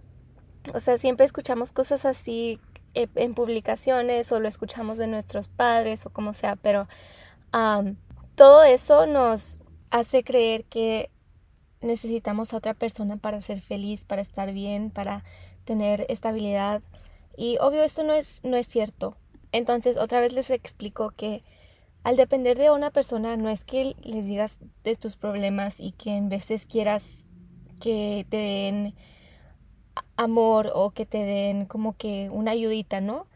o 0.73 0.80
sea, 0.80 0.99
siempre 0.99 1.26
escuchamos 1.26 1.73
cosas 1.73 2.04
así 2.04 2.61
eh, 2.94 3.09
en 3.16 3.35
publicaciones 3.35 4.30
o 4.33 4.40
lo 4.40 4.49
escuchamos 4.49 4.99
de 4.99 5.06
nuestros 5.06 5.49
padres 5.49 6.06
o 6.06 6.11
como 6.11 6.33
sea, 6.33 6.56
pero 6.56 6.88
todo 8.35 8.64
eso 8.64 9.06
nos 9.06 9.61
hace 9.90 10.25
creer 10.25 10.64
que 10.64 11.11
necesitamos 11.80 12.52
a 12.52 12.56
otra 12.56 12.75
persona 12.75 13.16
para 13.16 13.40
ser 13.40 13.61
feliz, 13.61 14.04
para 14.04 14.23
estar 14.23 14.52
bien, 14.52 14.90
para 14.90 15.23
tener 15.64 16.04
estabilidad. 16.09 16.83
Y 17.37 17.59
obvio 17.61 17.83
esto 17.85 18.02
no 18.02 18.12
es, 18.12 18.40
no 18.42 18.56
es 18.56 18.66
cierto. 18.66 19.16
Entonces 19.52 19.97
otra 19.97 20.21
vez 20.21 20.33
les 20.33 20.50
explico 20.50 21.11
que 21.11 21.44
al 22.02 22.16
depender 22.16 22.59
de 22.59 22.71
una 22.71 22.90
persona, 22.90 23.37
no 23.37 23.49
es 23.49 23.64
que 23.64 23.97
les 24.02 24.26
digas 24.26 24.61
de 24.83 24.94
tus 24.94 25.16
problemas 25.16 25.80
y 25.80 25.92
que 25.92 26.16
en 26.16 26.28
veces 26.28 26.66
quieras 26.66 27.28
que 27.80 28.26
te 28.28 28.37
den 28.37 28.94
amor 30.16 30.71
o 30.75 30.90
que 30.90 31.06
te 31.06 31.18
den 31.18 31.66
como 31.66 31.97
que 31.97 32.30
una 32.30 32.52
ayudita, 32.52 33.00
¿no? 33.00 33.26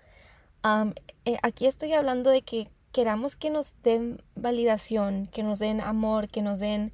Eh, 1.25 1.39
aquí 1.43 1.67
estoy 1.67 1.93
hablando 1.93 2.31
de 2.31 2.43
que 2.43 2.69
queramos 2.93 3.37
que 3.37 3.51
nos 3.51 3.81
den 3.83 4.23
validación, 4.35 5.29
que 5.29 5.43
nos 5.43 5.59
den 5.59 5.81
amor, 5.81 6.29
que 6.29 6.43
nos 6.43 6.59
den, 6.59 6.93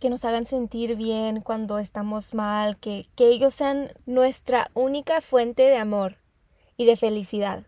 que 0.00 0.10
nos 0.10 0.24
hagan 0.24 0.46
sentir 0.46 0.96
bien 0.96 1.40
cuando 1.40 1.78
estamos 1.78 2.34
mal, 2.34 2.78
que, 2.78 3.08
que 3.16 3.28
ellos 3.28 3.54
sean 3.54 3.92
nuestra 4.06 4.70
única 4.74 5.20
fuente 5.20 5.62
de 5.62 5.76
amor 5.76 6.18
y 6.76 6.84
de 6.84 6.96
felicidad. 6.96 7.64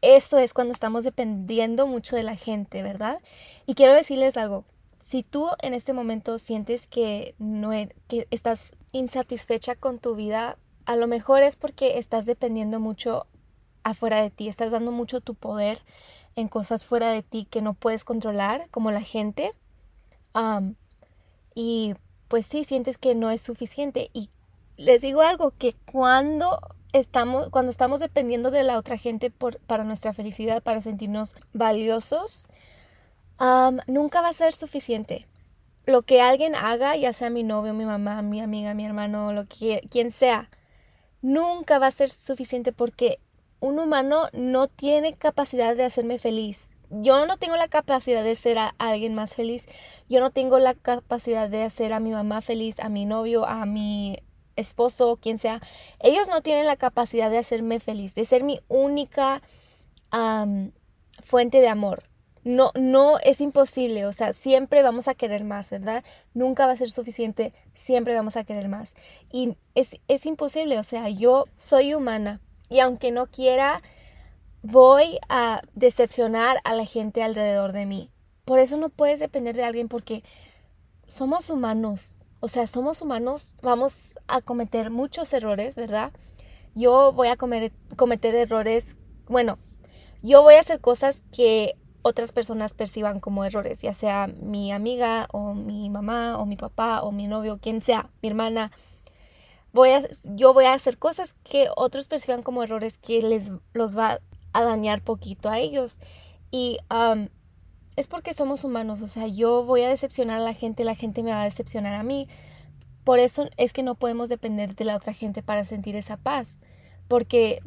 Eso 0.00 0.38
es 0.38 0.52
cuando 0.52 0.72
estamos 0.72 1.04
dependiendo 1.04 1.86
mucho 1.86 2.14
de 2.14 2.22
la 2.22 2.36
gente, 2.36 2.82
¿verdad? 2.82 3.20
Y 3.66 3.74
quiero 3.74 3.94
decirles 3.94 4.36
algo. 4.36 4.64
Si 5.00 5.22
tú 5.22 5.48
en 5.62 5.72
este 5.72 5.92
momento 5.92 6.38
sientes 6.38 6.86
que 6.86 7.34
no 7.38 7.72
e, 7.72 7.94
que 8.06 8.26
estás 8.30 8.72
insatisfecha 8.94 9.74
con 9.74 9.98
tu 9.98 10.14
vida, 10.14 10.56
a 10.86 10.96
lo 10.96 11.06
mejor 11.06 11.42
es 11.42 11.56
porque 11.56 11.98
estás 11.98 12.26
dependiendo 12.26 12.78
mucho 12.80 13.26
afuera 13.82 14.22
de 14.22 14.30
ti, 14.30 14.48
estás 14.48 14.70
dando 14.70 14.92
mucho 14.92 15.20
tu 15.20 15.34
poder 15.34 15.82
en 16.36 16.48
cosas 16.48 16.86
fuera 16.86 17.10
de 17.10 17.22
ti 17.22 17.46
que 17.50 17.60
no 17.60 17.74
puedes 17.74 18.04
controlar, 18.04 18.68
como 18.70 18.90
la 18.90 19.02
gente. 19.02 19.52
y 21.54 21.94
pues 22.28 22.46
sí, 22.46 22.64
sientes 22.64 22.96
que 22.98 23.14
no 23.14 23.30
es 23.30 23.40
suficiente. 23.40 24.10
Y 24.12 24.30
les 24.76 25.02
digo 25.02 25.22
algo, 25.22 25.52
que 25.52 25.74
cuando 25.92 26.60
estamos, 26.92 27.50
cuando 27.50 27.70
estamos 27.70 28.00
dependiendo 28.00 28.50
de 28.50 28.62
la 28.62 28.78
otra 28.78 28.96
gente 28.96 29.30
por, 29.30 29.58
para 29.60 29.84
nuestra 29.84 30.12
felicidad, 30.12 30.62
para 30.62 30.80
sentirnos 30.80 31.36
valiosos, 31.52 32.48
nunca 33.86 34.20
va 34.20 34.28
a 34.28 34.32
ser 34.32 34.54
suficiente. 34.54 35.26
Lo 35.86 36.02
que 36.02 36.20
alguien 36.20 36.54
haga, 36.54 36.96
ya 36.96 37.12
sea 37.12 37.30
mi 37.30 37.42
novio, 37.42 37.74
mi 37.74 37.84
mamá, 37.84 38.22
mi 38.22 38.40
amiga, 38.40 38.74
mi 38.74 38.84
hermano, 38.84 39.32
lo 39.32 39.46
que 39.46 39.86
quien 39.90 40.10
sea, 40.10 40.50
nunca 41.22 41.78
va 41.78 41.88
a 41.88 41.90
ser 41.90 42.10
suficiente 42.10 42.72
porque 42.72 43.20
un 43.60 43.78
humano 43.78 44.28
no 44.32 44.68
tiene 44.68 45.14
capacidad 45.14 45.76
de 45.76 45.84
hacerme 45.84 46.18
feliz. 46.18 46.68
Yo 46.90 47.26
no 47.26 47.36
tengo 47.38 47.56
la 47.56 47.68
capacidad 47.68 48.22
de 48.22 48.34
ser 48.34 48.58
a 48.58 48.74
alguien 48.78 49.14
más 49.14 49.34
feliz. 49.34 49.66
Yo 50.08 50.20
no 50.20 50.30
tengo 50.30 50.58
la 50.58 50.74
capacidad 50.74 51.48
de 51.48 51.62
hacer 51.62 51.92
a 51.92 52.00
mi 52.00 52.12
mamá 52.12 52.40
feliz, 52.40 52.78
a 52.80 52.88
mi 52.88 53.04
novio, 53.04 53.46
a 53.46 53.66
mi 53.66 54.18
esposo 54.56 55.16
quien 55.16 55.38
sea, 55.38 55.60
ellos 56.00 56.28
no 56.28 56.42
tienen 56.42 56.66
la 56.66 56.76
capacidad 56.76 57.30
de 57.30 57.38
hacerme 57.38 57.80
feliz, 57.80 58.14
de 58.14 58.24
ser 58.24 58.44
mi 58.44 58.60
única 58.68 59.42
fuente 61.24 61.60
de 61.60 61.68
amor. 61.68 62.04
No, 62.44 62.72
no 62.74 63.18
es 63.20 63.40
imposible, 63.40 64.04
o 64.04 64.12
sea, 64.12 64.34
siempre 64.34 64.82
vamos 64.82 65.08
a 65.08 65.14
querer 65.14 65.44
más, 65.44 65.70
¿verdad? 65.70 66.04
Nunca 66.34 66.66
va 66.66 66.72
a 66.72 66.76
ser 66.76 66.90
suficiente, 66.90 67.54
siempre 67.74 68.14
vamos 68.14 68.36
a 68.36 68.44
querer 68.44 68.68
más. 68.68 68.94
Y 69.32 69.56
es, 69.74 69.96
es 70.08 70.26
imposible, 70.26 70.78
o 70.78 70.82
sea, 70.82 71.08
yo 71.08 71.46
soy 71.56 71.94
humana 71.94 72.42
y 72.68 72.80
aunque 72.80 73.10
no 73.10 73.26
quiera, 73.26 73.82
voy 74.62 75.18
a 75.28 75.62
decepcionar 75.74 76.58
a 76.64 76.74
la 76.74 76.84
gente 76.84 77.22
alrededor 77.22 77.72
de 77.72 77.86
mí. 77.86 78.10
Por 78.44 78.58
eso 78.58 78.76
no 78.76 78.90
puedes 78.90 79.20
depender 79.20 79.56
de 79.56 79.64
alguien 79.64 79.88
porque 79.88 80.22
somos 81.06 81.48
humanos, 81.48 82.20
o 82.40 82.48
sea, 82.48 82.66
somos 82.66 83.00
humanos, 83.00 83.56
vamos 83.62 84.18
a 84.26 84.42
cometer 84.42 84.90
muchos 84.90 85.32
errores, 85.32 85.76
¿verdad? 85.76 86.12
Yo 86.74 87.12
voy 87.12 87.28
a 87.28 87.36
cometer 87.36 88.34
errores, 88.34 88.96
bueno, 89.28 89.58
yo 90.22 90.42
voy 90.42 90.54
a 90.54 90.60
hacer 90.60 90.80
cosas 90.80 91.22
que 91.32 91.76
otras 92.04 92.32
personas 92.32 92.74
perciban 92.74 93.18
como 93.18 93.46
errores, 93.46 93.80
ya 93.80 93.94
sea 93.94 94.26
mi 94.26 94.72
amiga 94.72 95.26
o 95.32 95.54
mi 95.54 95.88
mamá 95.88 96.36
o 96.38 96.44
mi 96.44 96.56
papá 96.56 97.02
o 97.02 97.12
mi 97.12 97.26
novio, 97.26 97.58
quien 97.58 97.80
sea, 97.80 98.10
mi 98.20 98.28
hermana. 98.28 98.70
Voy 99.72 99.88
a, 99.88 100.02
yo 100.22 100.52
voy 100.52 100.66
a 100.66 100.74
hacer 100.74 100.98
cosas 100.98 101.34
que 101.42 101.68
otros 101.74 102.06
perciban 102.06 102.42
como 102.42 102.62
errores 102.62 102.98
que 102.98 103.22
les 103.22 103.50
los 103.72 103.96
va 103.96 104.20
a 104.52 104.62
dañar 104.62 105.02
poquito 105.02 105.48
a 105.48 105.58
ellos. 105.58 105.98
Y 106.50 106.76
es 107.96 108.06
porque 108.06 108.34
somos 108.34 108.64
humanos, 108.64 109.00
o 109.00 109.08
sea, 109.08 109.26
yo 109.26 109.64
voy 109.64 109.80
a 109.82 109.88
decepcionar 109.88 110.40
a 110.40 110.44
la 110.44 110.52
gente, 110.52 110.84
la 110.84 110.94
gente 110.94 111.22
me 111.22 111.32
va 111.32 111.40
a 111.40 111.44
decepcionar 111.44 111.94
a 111.94 112.02
mí. 112.02 112.28
Por 113.02 113.18
eso 113.18 113.48
es 113.56 113.72
que 113.72 113.82
no 113.82 113.94
podemos 113.94 114.28
depender 114.28 114.76
de 114.76 114.84
la 114.84 114.96
otra 114.96 115.14
gente 115.14 115.42
para 115.42 115.64
sentir 115.64 115.96
esa 115.96 116.18
paz, 116.18 116.60
porque, 117.08 117.60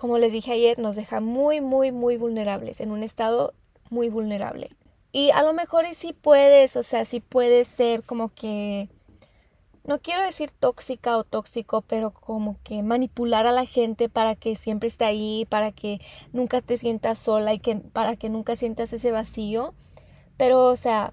como 0.00 0.16
les 0.16 0.32
dije 0.32 0.52
ayer, 0.52 0.78
nos 0.78 0.96
deja 0.96 1.20
muy, 1.20 1.60
muy, 1.60 1.92
muy 1.92 2.16
vulnerables, 2.16 2.80
en 2.80 2.90
un 2.90 3.02
estado 3.02 3.52
muy 3.90 4.08
vulnerable. 4.08 4.70
Y 5.12 5.30
a 5.32 5.42
lo 5.42 5.52
mejor 5.52 5.84
sí 5.92 6.14
puedes, 6.14 6.74
o 6.76 6.82
sea, 6.82 7.04
sí 7.04 7.20
puedes 7.20 7.68
ser 7.68 8.02
como 8.02 8.30
que 8.30 8.88
no 9.84 10.00
quiero 10.00 10.22
decir 10.22 10.52
tóxica 10.52 11.18
o 11.18 11.24
tóxico, 11.24 11.82
pero 11.82 12.12
como 12.12 12.56
que 12.62 12.82
manipular 12.82 13.46
a 13.46 13.52
la 13.52 13.66
gente 13.66 14.08
para 14.08 14.36
que 14.36 14.56
siempre 14.56 14.86
esté 14.86 15.04
ahí, 15.04 15.46
para 15.50 15.70
que 15.70 16.00
nunca 16.32 16.62
te 16.62 16.78
sientas 16.78 17.18
sola 17.18 17.52
y 17.52 17.58
que 17.58 17.76
para 17.76 18.16
que 18.16 18.30
nunca 18.30 18.56
sientas 18.56 18.94
ese 18.94 19.12
vacío. 19.12 19.74
Pero, 20.38 20.64
o 20.64 20.76
sea, 20.76 21.12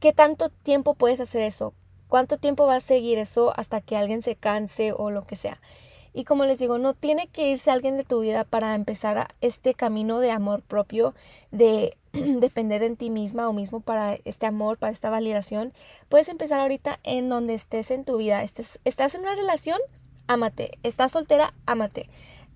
¿qué 0.00 0.12
tanto 0.12 0.50
tiempo 0.50 0.96
puedes 0.96 1.20
hacer 1.20 1.40
eso? 1.40 1.72
¿Cuánto 2.08 2.36
tiempo 2.36 2.66
va 2.66 2.76
a 2.76 2.80
seguir 2.80 3.16
eso 3.16 3.54
hasta 3.56 3.80
que 3.80 3.96
alguien 3.96 4.20
se 4.20 4.36
canse 4.36 4.92
o 4.94 5.10
lo 5.10 5.24
que 5.24 5.36
sea? 5.36 5.62
Y 6.12 6.24
como 6.24 6.44
les 6.44 6.58
digo, 6.58 6.78
no 6.78 6.94
tiene 6.94 7.28
que 7.28 7.50
irse 7.50 7.70
alguien 7.70 7.96
de 7.96 8.04
tu 8.04 8.20
vida 8.20 8.44
para 8.44 8.74
empezar 8.74 9.34
este 9.40 9.74
camino 9.74 10.20
de 10.20 10.30
amor 10.30 10.62
propio, 10.62 11.14
de 11.50 11.96
depender 12.12 12.82
en 12.82 12.96
ti 12.96 13.10
misma 13.10 13.48
o 13.48 13.52
mismo 13.52 13.80
para 13.80 14.14
este 14.24 14.46
amor, 14.46 14.78
para 14.78 14.92
esta 14.92 15.10
validación. 15.10 15.72
Puedes 16.08 16.28
empezar 16.28 16.60
ahorita 16.60 16.98
en 17.02 17.28
donde 17.28 17.54
estés 17.54 17.90
en 17.90 18.04
tu 18.04 18.16
vida. 18.16 18.42
Estés, 18.42 18.80
estás 18.84 19.14
en 19.14 19.22
una 19.22 19.34
relación, 19.34 19.78
ámate. 20.26 20.78
Estás 20.82 21.12
soltera, 21.12 21.54
ámate. 21.66 22.08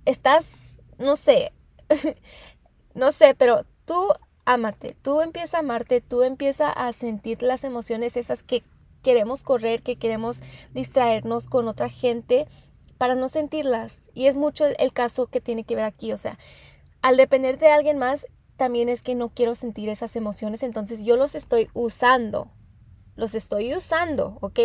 Estás, 0.04 0.82
no 0.98 1.16
sé, 1.16 1.52
no 2.94 3.12
sé, 3.12 3.34
pero 3.34 3.64
tú 3.84 4.08
ámate. 4.44 4.96
Tú 5.02 5.20
empieza 5.20 5.58
a 5.58 5.60
amarte, 5.60 6.00
tú 6.00 6.22
empieza 6.22 6.70
a 6.70 6.92
sentir 6.92 7.42
las 7.42 7.64
emociones 7.64 8.16
esas 8.16 8.42
que 8.42 8.62
queremos 9.02 9.42
correr, 9.42 9.82
que 9.82 9.96
queremos 9.96 10.42
distraernos 10.72 11.46
con 11.46 11.68
otra 11.68 11.88
gente 11.88 12.46
para 13.02 13.16
no 13.16 13.26
sentirlas. 13.26 14.12
Y 14.14 14.26
es 14.26 14.36
mucho 14.36 14.64
el 14.64 14.92
caso 14.92 15.26
que 15.26 15.40
tiene 15.40 15.64
que 15.64 15.74
ver 15.74 15.84
aquí. 15.84 16.12
O 16.12 16.16
sea, 16.16 16.38
al 17.00 17.16
depender 17.16 17.58
de 17.58 17.66
alguien 17.66 17.98
más, 17.98 18.28
también 18.56 18.88
es 18.88 19.02
que 19.02 19.16
no 19.16 19.30
quiero 19.30 19.56
sentir 19.56 19.88
esas 19.88 20.14
emociones, 20.14 20.62
entonces 20.62 21.04
yo 21.04 21.16
los 21.16 21.34
estoy 21.34 21.68
usando. 21.74 22.52
Los 23.16 23.34
estoy 23.34 23.74
usando, 23.74 24.38
¿ok? 24.40 24.60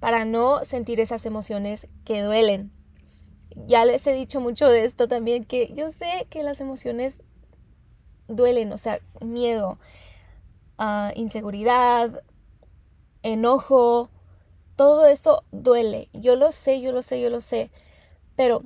Para 0.00 0.24
no 0.24 0.64
sentir 0.64 1.00
esas 1.00 1.26
emociones 1.26 1.86
que 2.06 2.22
duelen. 2.22 2.72
Ya 3.66 3.84
les 3.84 4.06
he 4.06 4.14
dicho 4.14 4.40
mucho 4.40 4.66
de 4.66 4.86
esto 4.86 5.06
también, 5.06 5.44
que 5.44 5.70
yo 5.74 5.90
sé 5.90 6.26
que 6.30 6.42
las 6.44 6.62
emociones 6.62 7.24
duelen, 8.26 8.72
o 8.72 8.78
sea, 8.78 9.00
miedo, 9.20 9.78
uh, 10.78 11.10
inseguridad, 11.14 12.22
enojo, 13.22 14.08
todo 14.76 15.06
eso 15.06 15.44
duele. 15.52 16.08
Yo 16.12 16.36
lo 16.36 16.52
sé, 16.52 16.80
yo 16.80 16.92
lo 16.92 17.02
sé, 17.02 17.20
yo 17.20 17.30
lo 17.30 17.40
sé. 17.40 17.70
Pero 18.36 18.62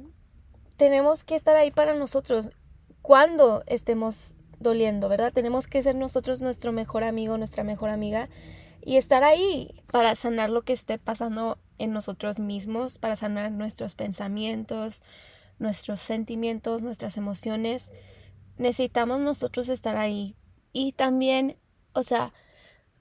tenemos 0.76 1.24
que 1.24 1.34
estar 1.34 1.56
ahí 1.56 1.70
para 1.70 1.94
nosotros 1.94 2.50
cuando 3.02 3.62
estemos 3.66 4.36
doliendo, 4.58 5.08
¿verdad? 5.08 5.32
Tenemos 5.32 5.66
que 5.66 5.82
ser 5.82 5.94
nosotros 5.94 6.42
nuestro 6.42 6.72
mejor 6.72 7.04
amigo, 7.04 7.38
nuestra 7.38 7.64
mejor 7.64 7.90
amiga 7.90 8.28
y 8.84 8.96
estar 8.96 9.24
ahí 9.24 9.82
para 9.90 10.14
sanar 10.14 10.50
lo 10.50 10.62
que 10.62 10.72
esté 10.72 10.98
pasando 10.98 11.58
en 11.78 11.92
nosotros 11.92 12.38
mismos, 12.38 12.98
para 12.98 13.16
sanar 13.16 13.52
nuestros 13.52 13.94
pensamientos, 13.94 15.02
nuestros 15.58 16.00
sentimientos, 16.00 16.82
nuestras 16.82 17.16
emociones. 17.16 17.92
Necesitamos 18.56 19.20
nosotros 19.20 19.68
estar 19.68 19.96
ahí. 19.96 20.36
Y 20.72 20.92
también, 20.92 21.56
o 21.92 22.02
sea, 22.02 22.32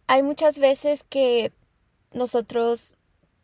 hay 0.08 0.24
muchas 0.24 0.60
veces 0.60 1.04
que 1.04 1.54
nosotros, 2.14 2.98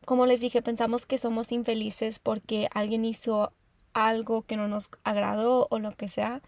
como 0.06 0.26
les 0.26 0.42
dije, 0.42 0.62
pensamos 0.62 1.06
que 1.06 1.18
somos 1.18 1.52
infelices 1.52 2.20
porque 2.20 2.68
alguien 2.74 3.06
hizo 3.06 3.54
algo 3.94 4.44
que 4.44 4.58
no 4.58 4.68
nos 4.68 4.90
agradó 5.04 5.68
o 5.70 5.80
lo 5.80 5.96
que 5.96 6.08
sea. 6.08 6.42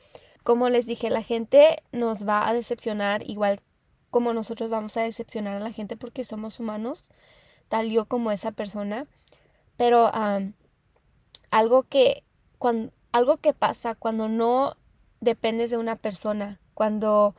Como 0.43 0.69
les 0.69 0.85
dije, 0.85 1.09
la 1.09 1.21
gente 1.21 1.83
nos 1.91 2.27
va 2.27 2.47
a 2.47 2.53
decepcionar 2.53 3.29
igual 3.29 3.61
como 4.09 4.33
nosotros 4.33 4.69
vamos 4.69 4.95
a 4.97 5.01
decepcionar 5.01 5.57
a 5.57 5.59
la 5.59 5.71
gente 5.71 5.97
porque 5.97 6.23
somos 6.23 6.59
humanos, 6.59 7.09
tal 7.67 7.89
yo 7.89 8.05
como 8.05 8.31
esa 8.31 8.51
persona. 8.51 9.07
Pero 9.77 10.11
algo 11.51 11.83
que 11.83 12.23
cuando 12.57 12.91
algo 13.15 13.37
que 13.37 13.53
pasa 13.53 13.95
cuando 13.95 14.27
no 14.27 14.75
dependes 15.21 15.69
de 15.71 15.77
una 15.77 15.95
persona, 15.95 16.59
cuando 16.73 17.33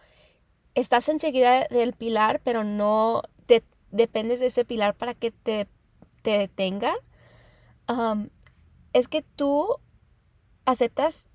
estás 0.74 1.10
enseguida 1.10 1.66
del 1.68 1.92
pilar, 1.92 2.40
pero 2.42 2.64
no 2.64 3.20
dependes 3.96 4.40
de 4.40 4.46
ese 4.46 4.64
pilar 4.64 4.94
para 4.94 5.14
que 5.14 5.30
te, 5.30 5.68
te 6.22 6.38
detenga, 6.38 6.94
es 8.92 9.08
que 9.08 9.22
tú 9.22 9.66
aceptas 10.64 11.26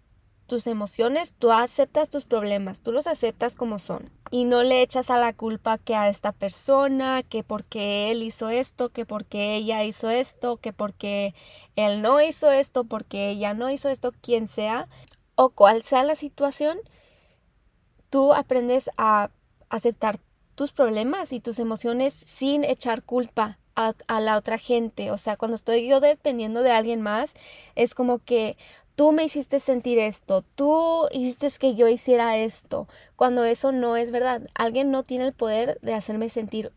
tus 0.52 0.68
emociones, 0.68 1.34
tú 1.40 1.52
aceptas 1.52 2.10
tus 2.10 2.26
problemas, 2.26 2.82
tú 2.82 2.92
los 2.92 3.08
aceptas 3.08 3.56
como 3.56 3.80
son. 3.80 4.12
Y 4.32 4.44
no 4.44 4.64
le 4.64 4.82
echas 4.82 5.10
a 5.10 5.18
la 5.18 5.32
culpa 5.32 5.78
que 5.78 5.96
a 5.96 6.10
esta 6.10 6.34
persona, 6.34 7.24
que 7.24 7.42
porque 7.44 8.12
él 8.12 8.22
hizo 8.22 8.50
esto, 8.50 8.90
que 8.90 9.06
porque 9.06 9.56
ella 9.56 9.86
hizo 9.86 10.10
esto, 10.10 10.58
que 10.58 10.74
porque 10.74 11.34
él 11.78 12.02
no 12.02 12.20
hizo 12.20 12.52
esto, 12.52 12.84
porque 12.84 13.30
ella 13.30 13.54
no 13.54 13.70
hizo 13.70 13.88
esto, 13.88 14.12
quien 14.22 14.50
sea 14.50 14.90
o 15.36 15.52
cual 15.52 15.84
sea 15.84 16.04
la 16.04 16.16
situación, 16.16 16.78
tú 18.10 18.34
aprendes 18.34 18.90
a 18.98 19.32
aceptar 19.70 20.20
tus 20.62 20.74
problemas 20.74 21.34
y 21.34 21.40
tus 21.40 21.58
emociones 21.58 22.14
sin 22.14 22.64
echar 22.64 23.02
culpa 23.02 23.58
a, 23.74 23.96
la 24.20 24.38
otra 24.38 24.60
gente. 24.60 25.10
O 25.10 25.18
sea, 25.18 25.36
cuando 25.36 25.56
estoy 25.56 25.88
yo 25.88 26.00
dependiendo 26.00 26.62
de 26.62 26.70
alguien 26.70 27.02
más, 27.02 27.34
es 27.74 27.96
como 27.96 28.20
que 28.20 28.58
tú 28.96 29.12
me 29.12 29.24
hiciste 29.24 29.60
sentir 29.60 29.98
esto, 29.98 30.44
tú 30.54 31.08
hiciste 31.12 31.48
que 31.60 31.74
yo 31.74 31.88
hiciera 31.88 32.38
esto, 32.38 32.88
cuando 33.16 33.44
eso 33.44 33.72
no 33.72 33.98
es 33.98 34.12
verdad. 34.12 34.44
Alguien 34.54 34.92
no 34.92 35.02
tiene 35.02 35.26
el 35.26 35.34
poder 35.34 35.80
de 35.82 35.96
hacerme 35.96 36.30
sentir 36.30 36.72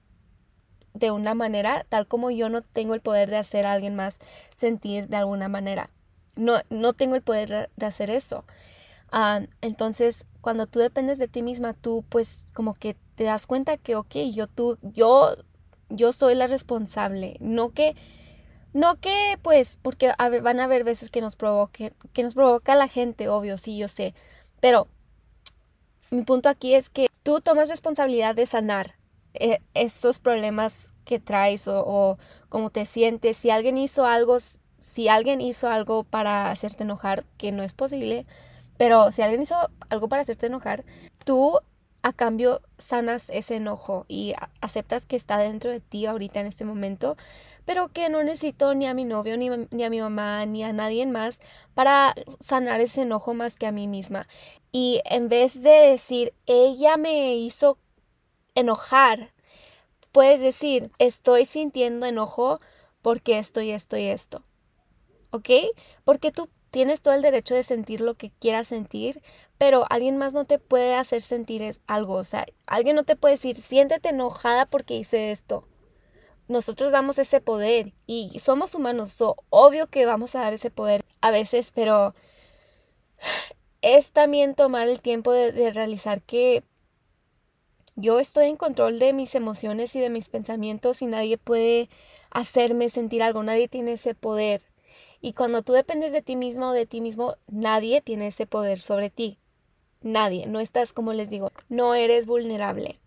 de 0.94 1.10
una 1.10 1.34
manera, 1.34 1.84
tal 1.90 2.06
como 2.06 2.30
yo 2.30 2.48
no 2.48 2.62
tengo 2.62 2.94
el 2.94 3.02
poder 3.02 3.28
de 3.28 3.36
hacer 3.36 3.66
a 3.66 3.72
alguien 3.72 3.94
más 3.96 4.18
sentir 4.56 5.08
de 5.08 5.18
alguna 5.18 5.48
manera. 5.50 5.90
No, 6.36 6.54
no 6.70 6.94
tengo 6.94 7.16
el 7.16 7.22
poder 7.22 7.68
de 7.76 7.84
hacer 7.84 8.08
eso. 8.08 8.46
Ah, 9.12 9.42
entonces, 9.60 10.24
cuando 10.40 10.66
tú 10.66 10.78
dependes 10.78 11.18
de 11.18 11.28
ti 11.28 11.42
misma, 11.42 11.74
tú 11.74 12.02
pues 12.08 12.46
como 12.54 12.72
que 12.72 12.96
te 13.14 13.24
das 13.24 13.46
cuenta 13.46 13.76
que, 13.76 13.96
ok, 13.96 14.16
yo, 14.32 14.46
tú, 14.46 14.78
yo, 14.82 15.36
yo 15.88 16.12
soy 16.12 16.34
la 16.34 16.46
responsable, 16.46 17.36
no 17.40 17.70
que, 17.70 17.94
no 18.72 19.00
que, 19.00 19.38
pues, 19.42 19.78
porque 19.80 20.12
van 20.18 20.60
a 20.60 20.64
haber 20.64 20.84
veces 20.84 21.10
que 21.10 21.20
nos 21.20 21.36
provoque, 21.36 21.92
que 22.12 22.22
nos 22.22 22.34
provoca 22.34 22.74
la 22.74 22.88
gente, 22.88 23.28
obvio, 23.28 23.56
sí, 23.56 23.76
yo 23.76 23.88
sé, 23.88 24.14
pero 24.60 24.88
mi 26.10 26.22
punto 26.22 26.48
aquí 26.48 26.74
es 26.74 26.90
que 26.90 27.08
tú 27.22 27.40
tomas 27.40 27.68
responsabilidad 27.68 28.34
de 28.34 28.46
sanar 28.46 28.96
eh, 29.34 29.60
esos 29.74 30.18
problemas 30.18 30.92
que 31.04 31.18
traes 31.18 31.68
o, 31.68 31.84
o 31.86 32.18
cómo 32.48 32.70
te 32.70 32.84
sientes, 32.84 33.36
si 33.36 33.50
alguien 33.50 33.78
hizo 33.78 34.06
algo, 34.06 34.38
si 34.78 35.08
alguien 35.08 35.40
hizo 35.40 35.68
algo 35.68 36.04
para 36.04 36.50
hacerte 36.50 36.84
enojar, 36.84 37.24
que 37.36 37.52
no 37.52 37.62
es 37.62 37.72
posible, 37.72 38.26
pero 38.76 39.12
si 39.12 39.22
alguien 39.22 39.42
hizo 39.42 39.56
algo 39.88 40.08
para 40.08 40.22
hacerte 40.22 40.46
enojar, 40.46 40.84
tú 41.24 41.60
a 42.04 42.12
cambio 42.12 42.60
sanas 42.76 43.30
ese 43.30 43.56
enojo 43.56 44.04
y 44.08 44.34
aceptas 44.60 45.06
que 45.06 45.16
está 45.16 45.38
dentro 45.38 45.70
de 45.70 45.80
ti 45.80 46.04
ahorita 46.04 46.38
en 46.38 46.46
este 46.46 46.66
momento, 46.66 47.16
pero 47.64 47.88
que 47.88 48.10
no 48.10 48.22
necesito 48.22 48.74
ni 48.74 48.86
a 48.86 48.92
mi 48.92 49.04
novio, 49.04 49.38
ni, 49.38 49.48
ni, 49.70 49.84
a 49.84 49.88
mi 49.88 50.02
mamá, 50.02 50.44
ni 50.44 50.62
a 50.64 50.74
nadie 50.74 51.06
más 51.06 51.40
para 51.72 52.14
sanar 52.40 52.82
ese 52.82 53.02
enojo 53.02 53.32
más 53.32 53.56
que 53.56 53.66
a 53.66 53.72
mí 53.72 53.88
misma. 53.88 54.28
Y 54.70 55.00
en 55.06 55.30
vez 55.30 55.62
de 55.62 55.70
decir, 55.70 56.34
ella 56.44 56.98
me 56.98 57.36
hizo 57.36 57.78
enojar, 58.54 59.32
puedes 60.12 60.42
decir, 60.42 60.92
estoy 60.98 61.46
sintiendo 61.46 62.04
enojo 62.04 62.58
porque 63.00 63.38
estoy 63.38 63.70
esto 63.70 63.96
y 63.96 64.04
esto. 64.04 64.42
¿Ok? 65.30 65.48
Porque 66.04 66.32
tú 66.32 66.50
tienes 66.70 67.00
todo 67.00 67.14
el 67.14 67.22
derecho 67.22 67.54
de 67.54 67.62
sentir 67.62 68.00
lo 68.00 68.14
que 68.14 68.30
quieras 68.40 68.66
sentir, 68.66 69.22
pero 69.58 69.86
alguien 69.90 70.16
más 70.16 70.34
no 70.34 70.44
te 70.44 70.58
puede 70.58 70.94
hacer 70.94 71.22
sentir 71.22 71.62
algo. 71.86 72.14
O 72.14 72.24
sea, 72.24 72.46
alguien 72.66 72.96
no 72.96 73.04
te 73.04 73.16
puede 73.16 73.34
decir, 73.34 73.56
siéntete 73.56 74.10
enojada 74.10 74.66
porque 74.66 74.96
hice 74.96 75.30
esto. 75.30 75.66
Nosotros 76.48 76.92
damos 76.92 77.18
ese 77.18 77.40
poder 77.40 77.94
y 78.06 78.38
somos 78.38 78.74
humanos, 78.74 79.12
so, 79.12 79.36
obvio 79.50 79.88
que 79.88 80.04
vamos 80.06 80.34
a 80.34 80.40
dar 80.40 80.52
ese 80.52 80.70
poder 80.70 81.02
a 81.22 81.30
veces, 81.30 81.72
pero 81.74 82.14
es 83.82 84.10
también 84.10 84.54
tomar 84.54 84.88
el 84.88 85.00
tiempo 85.00 85.32
de, 85.32 85.52
de 85.52 85.72
realizar 85.72 86.22
que 86.22 86.62
yo 87.96 88.20
estoy 88.20 88.46
en 88.46 88.56
control 88.56 88.98
de 88.98 89.12
mis 89.12 89.34
emociones 89.34 89.96
y 89.96 90.00
de 90.00 90.10
mis 90.10 90.28
pensamientos 90.28 91.00
y 91.00 91.06
nadie 91.06 91.38
puede 91.38 91.88
hacerme 92.30 92.90
sentir 92.90 93.22
algo, 93.22 93.42
nadie 93.42 93.68
tiene 93.68 93.92
ese 93.92 94.14
poder 94.14 94.60
y 95.24 95.32
cuando 95.32 95.62
tú 95.62 95.72
dependes 95.72 96.12
de 96.12 96.20
ti 96.20 96.36
mismo 96.36 96.68
o 96.68 96.72
de 96.72 96.84
ti 96.84 97.00
mismo, 97.00 97.36
nadie 97.46 98.02
tiene 98.02 98.26
ese 98.26 98.46
poder 98.46 98.78
sobre 98.78 99.08
ti. 99.08 99.38
Nadie. 100.04 100.46
No 100.46 100.60
estás, 100.60 100.92
como 100.92 101.14
les 101.14 101.30
digo, 101.30 101.50
no 101.68 101.94
eres 101.94 102.26
vulnerable. 102.26 103.00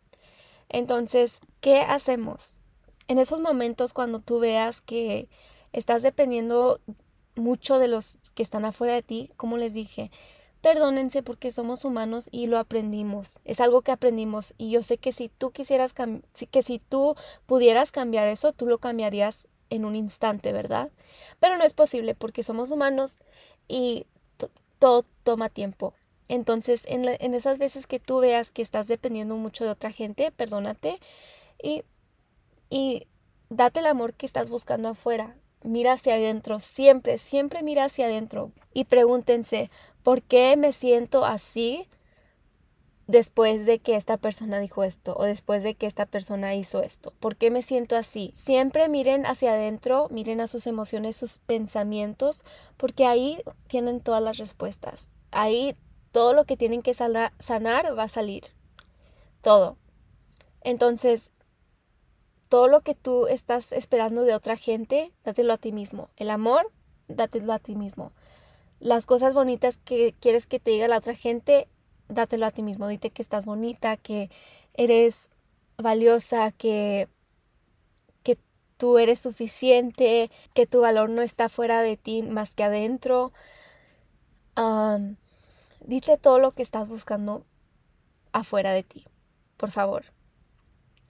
Entonces, 0.67 1.39
¿qué 1.62 1.81
hacemos? 1.81 2.60
En 3.07 3.19
esos 3.19 3.39
momentos 3.39 3.93
cuando 3.93 4.19
tú 4.19 4.39
veas 4.39 4.81
que 4.81 5.29
estás 5.71 6.01
dependiendo 6.01 6.81
mucho 7.36 7.77
de 7.77 7.88
los 7.88 8.17
que 8.33 8.41
están 8.41 8.65
afuera 8.65 8.93
de 8.93 9.03
ti, 9.03 9.31
como 9.38 9.57
les 9.57 9.73
dije, 9.73 10.10
perdónense 10.62 11.21
porque 11.21 11.51
somos 11.51 11.86
humanos 11.86 12.29
y 12.31 12.47
lo 12.47 12.57
aprendimos. 12.57 13.39
Es 13.45 13.62
algo 13.62 13.83
que 13.83 13.91
aprendimos 13.91 14.55
y 14.57 14.71
yo 14.71 14.81
sé 14.81 14.97
que 14.97 15.12
si 15.12 15.29
tú 15.29 15.51
quisieras 15.51 15.93
que 15.93 16.63
si 16.63 16.79
tú 16.79 17.15
pudieras 17.45 17.91
cambiar 17.91 18.27
eso, 18.27 18.53
tú 18.53 18.65
lo 18.65 18.79
cambiarías 18.79 19.47
en 19.69 19.86
un 19.86 19.95
instante, 19.95 20.51
¿verdad? 20.51 20.89
Pero 21.39 21.57
no 21.57 21.63
es 21.63 21.73
posible 21.73 22.15
porque 22.15 22.41
somos 22.41 22.71
humanos 22.71 23.19
y 23.67 24.07
todo 24.79 25.05
toma 25.23 25.49
tiempo. 25.49 25.93
Entonces, 26.29 26.85
en, 26.87 27.05
en, 27.07 27.33
esas 27.33 27.57
veces 27.57 27.87
que 27.87 27.99
tú 27.99 28.19
veas 28.19 28.51
que 28.51 28.61
estás 28.61 28.87
dependiendo 28.87 29.35
mucho 29.37 29.63
de 29.63 29.71
otra 29.71 29.91
gente, 29.91 30.31
perdónate 30.31 30.99
y, 31.61 31.83
y 32.69 33.07
date 33.49 33.79
el 33.79 33.85
amor 33.85 34.13
que 34.13 34.25
estás 34.25 34.49
buscando 34.49 34.89
afuera. 34.89 35.35
Mira 35.63 35.93
hacia 35.93 36.15
adentro, 36.15 36.59
siempre, 36.59 37.17
siempre 37.17 37.63
mira 37.63 37.85
hacia 37.85 38.05
adentro 38.05 38.51
y 38.73 38.85
pregúntense, 38.85 39.71
¿por 40.03 40.21
qué 40.21 40.55
me 40.55 40.71
siento 40.71 41.25
así 41.25 41.87
después 43.07 43.65
de 43.65 43.79
que 43.79 43.95
esta 43.95 44.17
persona 44.17 44.59
dijo 44.59 44.83
esto 44.83 45.15
o 45.17 45.23
después 45.23 45.63
de 45.63 45.75
que 45.75 45.87
esta 45.87 46.05
persona 46.05 46.53
hizo 46.55 46.83
esto? 46.83 47.11
¿Por 47.19 47.37
qué 47.37 47.49
me 47.49 47.63
siento 47.63 47.95
así? 47.95 48.29
Siempre 48.33 48.87
miren 48.87 49.25
hacia 49.25 49.53
adentro, 49.53 50.09
miren 50.11 50.41
a 50.41 50.47
sus 50.47 50.67
emociones, 50.67 51.15
sus 51.15 51.39
pensamientos, 51.39 52.43
porque 52.77 53.05
ahí 53.05 53.41
tienen 53.67 53.99
todas 54.01 54.21
las 54.21 54.37
respuestas. 54.37 55.07
Ahí 55.31 55.75
todo 56.11 56.33
lo 56.33 56.45
que 56.45 56.57
tienen 56.57 56.81
que 56.81 56.93
sanar 56.93 57.33
va 57.97 58.03
a 58.03 58.07
salir. 58.07 58.43
Todo. 59.41 59.77
Entonces, 60.61 61.31
todo 62.49 62.67
lo 62.67 62.81
que 62.81 62.95
tú 62.95 63.27
estás 63.27 63.71
esperando 63.71 64.23
de 64.23 64.33
otra 64.33 64.57
gente, 64.57 65.13
dátelo 65.23 65.53
a 65.53 65.57
ti 65.57 65.71
mismo. 65.71 66.09
El 66.15 66.29
amor, 66.29 66.71
dátelo 67.07 67.53
a 67.53 67.59
ti 67.59 67.75
mismo. 67.75 68.13
Las 68.79 69.05
cosas 69.05 69.33
bonitas 69.33 69.77
que 69.77 70.13
quieres 70.19 70.47
que 70.47 70.59
te 70.59 70.71
diga 70.71 70.87
la 70.87 70.97
otra 70.97 71.15
gente, 71.15 71.67
dátelo 72.07 72.45
a 72.45 72.51
ti 72.51 72.63
mismo. 72.63 72.87
Dite 72.87 73.09
que 73.09 73.21
estás 73.21 73.45
bonita, 73.45 73.97
que 73.97 74.29
eres 74.73 75.31
valiosa, 75.77 76.51
que, 76.51 77.09
que 78.23 78.37
tú 78.77 78.97
eres 78.97 79.19
suficiente, 79.19 80.31
que 80.53 80.67
tu 80.67 80.81
valor 80.81 81.09
no 81.09 81.21
está 81.21 81.49
fuera 81.49 81.81
de 81.81 81.97
ti 81.97 82.23
más 82.23 82.53
que 82.53 82.63
adentro. 82.63 83.33
Dite 85.81 86.17
todo 86.17 86.39
lo 86.39 86.51
que 86.51 86.63
estás 86.63 86.87
buscando 86.87 87.45
afuera 88.31 88.71
de 88.71 88.83
ti, 88.83 89.05
por 89.57 89.71
favor. 89.71 90.05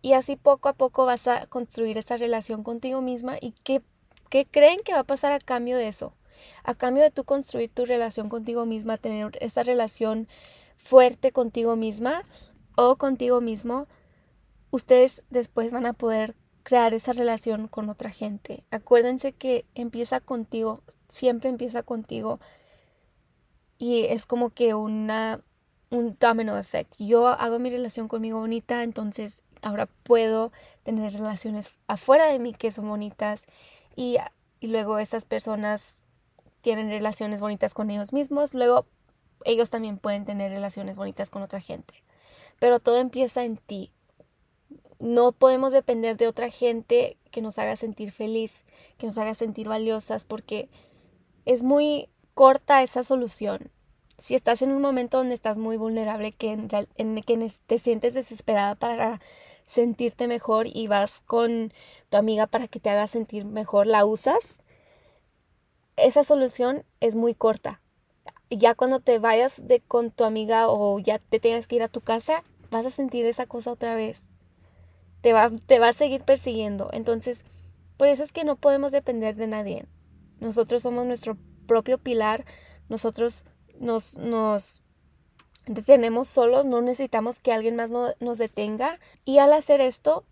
Y 0.02 0.14
así 0.14 0.36
poco 0.36 0.70
a 0.70 0.74
poco 0.74 1.06
vas 1.06 1.28
a 1.28 1.48
construir 1.48 1.98
esa 1.98 2.18
relación 2.18 2.64
contigo 2.64 3.02
misma 3.02 3.38
y 3.42 3.52
qué, 3.64 3.82
qué 4.30 4.46
creen 4.46 4.80
que 4.84 4.94
va 4.94 5.00
a 5.00 5.04
pasar 5.04 5.34
a 5.34 5.40
cambio 5.40 5.78
de 5.78 5.88
eso. 5.88 6.14
A 6.64 6.76
cambio 6.76 7.04
de 7.04 7.12
tú 7.12 7.24
construir 7.24 7.72
tu 7.72 7.86
relación 7.86 8.30
contigo 8.30 8.66
misma, 8.66 8.98
tener 8.98 9.38
esa 9.42 9.64
relación 9.64 10.28
fuerte 10.78 11.32
contigo 11.32 11.76
misma 11.76 12.24
o 12.76 12.96
contigo 12.96 13.42
mismo, 13.42 13.88
ustedes 14.70 15.24
después 15.30 15.72
van 15.72 15.88
a 15.88 15.94
poder 15.94 16.36
crear 16.64 16.94
esa 16.94 17.14
relación 17.14 17.68
con 17.68 17.90
otra 17.90 18.12
gente. 18.12 18.64
Acuérdense 18.72 19.32
que 19.32 19.66
empieza 19.74 20.20
contigo, 20.20 20.84
siempre 21.10 21.50
empieza 21.50 21.82
contigo 21.82 22.40
y 23.78 24.06
es 24.06 24.26
como 24.26 24.50
que 24.50 24.74
una 24.74 25.42
un 25.90 26.18
domino 26.20 26.58
effect. 26.58 26.96
Yo 27.00 27.28
hago 27.28 27.60
mi 27.60 27.70
relación 27.70 28.08
conmigo 28.08 28.40
bonita, 28.40 28.84
entonces 28.84 29.42
ahora 29.62 29.88
puedo 30.04 30.52
tener 30.84 31.14
relaciones 31.14 31.72
afuera 31.88 32.26
de 32.26 32.40
mí 32.40 32.54
que 32.54 32.72
son 32.72 32.88
bonitas 32.88 33.46
y, 33.96 34.18
y 34.60 34.68
luego 34.68 35.00
esas 35.00 35.26
personas 35.26 36.04
tienen 36.62 36.90
relaciones 36.90 37.42
bonitas 37.42 37.74
con 37.74 37.90
ellos 37.90 38.14
mismos, 38.14 38.54
luego 38.54 38.86
ellos 39.46 39.70
también 39.70 39.98
pueden 39.98 40.26
tener 40.26 40.52
relaciones 40.52 40.96
bonitas 40.96 41.30
con 41.30 41.42
otra 41.42 41.62
gente. 41.62 42.04
Pero 42.60 42.80
todo 42.80 42.98
empieza 42.98 43.46
en 43.46 43.58
ti. 43.58 43.92
No 45.00 45.32
podemos 45.32 45.72
depender 45.72 46.18
de 46.18 46.28
otra 46.28 46.50
gente 46.50 47.18
que 47.32 47.42
nos 47.42 47.60
haga 47.60 47.76
sentir 47.76 48.12
feliz, 48.12 48.66
que 48.98 49.06
nos 49.06 49.18
haga 49.18 49.36
sentir 49.36 49.68
valiosas, 49.68 50.26
porque 50.26 50.70
es 51.46 51.62
muy 51.62 52.10
corta 52.38 52.84
esa 52.84 53.04
solución. 53.04 53.72
Si 54.20 54.36
estás 54.36 54.62
en 54.62 54.72
un 54.72 54.80
momento 54.80 55.18
donde 55.18 55.34
estás 55.34 55.58
muy 55.58 55.76
vulnerable, 55.76 56.34
que 56.34 56.52
en, 56.52 56.70
en 56.96 57.22
que 57.24 57.52
te 57.66 57.80
sientes 57.80 58.14
desesperada 58.14 58.76
para 58.76 59.20
sentirte 59.66 60.28
mejor 60.28 60.68
y 60.68 60.86
vas 60.86 61.20
con 61.26 61.74
tu 62.10 62.18
amiga 62.18 62.46
para 62.46 62.68
que 62.68 62.80
te 62.80 62.92
haga 62.92 63.08
sentir 63.08 63.44
mejor, 63.44 63.88
la 63.88 64.06
usas, 64.06 64.60
esa 65.96 66.24
solución 66.24 66.86
es 67.00 67.16
muy 67.16 67.34
corta. 67.34 67.82
Ya 68.52 68.76
cuando 68.76 69.00
te 69.00 69.18
vayas 69.18 69.68
de 69.68 69.80
con 69.80 70.12
tu 70.12 70.24
amiga 70.24 70.70
o 70.70 71.00
ya 71.00 71.18
te 71.18 71.40
tengas 71.40 71.66
que 71.66 71.78
ir 71.78 71.82
a 71.82 71.90
tu 71.90 72.02
casa, 72.02 72.44
vas 72.70 72.86
a 72.86 72.92
sentir 72.92 73.26
esa 73.26 73.48
cosa 73.48 73.72
otra 73.72 73.96
vez. 73.96 74.32
Te 75.22 75.34
va, 75.34 75.50
te 75.66 75.80
va 75.80 75.88
a 75.88 75.94
seguir 75.94 76.22
persiguiendo. 76.22 76.92
Entonces, 76.94 77.46
por 77.98 78.08
eso 78.08 78.22
es 78.22 78.32
que 78.32 78.44
no 78.44 78.58
podemos 78.58 78.92
depender 78.92 79.36
de 79.36 79.48
nadie. 79.48 79.88
Nosotros 80.40 80.84
somos 80.84 81.04
nuestro 81.08 81.36
propio 81.68 82.00
pilar. 82.00 82.46
Nosotros 82.90 83.46
nos, 83.80 84.18
nos 84.18 84.82
detenemos 85.68 86.28
solos, 86.28 86.66
no 86.66 86.82
necesitamos 86.82 87.40
que 87.40 87.54
alguien 87.54 87.76
más 87.76 87.92
nos 87.92 88.38
detenga. 88.38 89.00
Y 89.26 89.38
al 89.38 89.54
hacer 89.54 89.82
esto, 89.82 90.26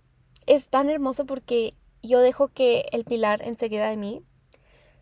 es 0.45 0.67
tan 0.67 0.89
hermoso 0.89 1.25
porque 1.25 1.75
yo 2.01 2.19
dejo 2.19 2.47
que 2.47 2.85
el 2.91 3.03
pilar 3.03 3.41
enseguida 3.43 3.89
de 3.89 3.97
mí 3.97 4.23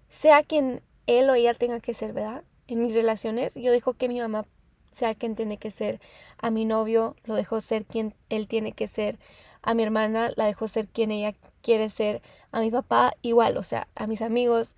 sea 0.07 0.43
quien 0.43 0.81
él 1.05 1.29
o 1.29 1.35
ella 1.35 1.53
tenga 1.53 1.79
que 1.79 1.93
ser, 1.93 2.13
¿verdad? 2.13 2.43
En 2.67 2.81
mis 2.81 2.93
relaciones, 2.93 3.55
yo 3.55 3.71
dejo 3.71 3.93
que 3.93 4.07
mi 4.07 4.19
mamá 4.19 4.45
sea 4.91 5.15
quien 5.15 5.35
tiene 5.35 5.57
que 5.57 5.71
ser, 5.71 5.99
a 6.37 6.51
mi 6.51 6.65
novio 6.65 7.15
lo 7.25 7.35
dejo 7.35 7.59
ser 7.61 7.85
quien 7.85 8.15
él 8.29 8.47
tiene 8.47 8.73
que 8.73 8.87
ser, 8.87 9.19
a 9.61 9.73
mi 9.73 9.83
hermana 9.83 10.31
la 10.35 10.45
dejo 10.45 10.67
ser 10.67 10.87
quien 10.87 11.11
ella 11.11 11.33
quiere 11.61 11.89
ser, 11.89 12.21
a 12.51 12.59
mi 12.59 12.71
papá 12.71 13.13
igual, 13.21 13.57
o 13.57 13.63
sea, 13.63 13.87
a 13.95 14.07
mis 14.07 14.21
amigos, 14.21 14.75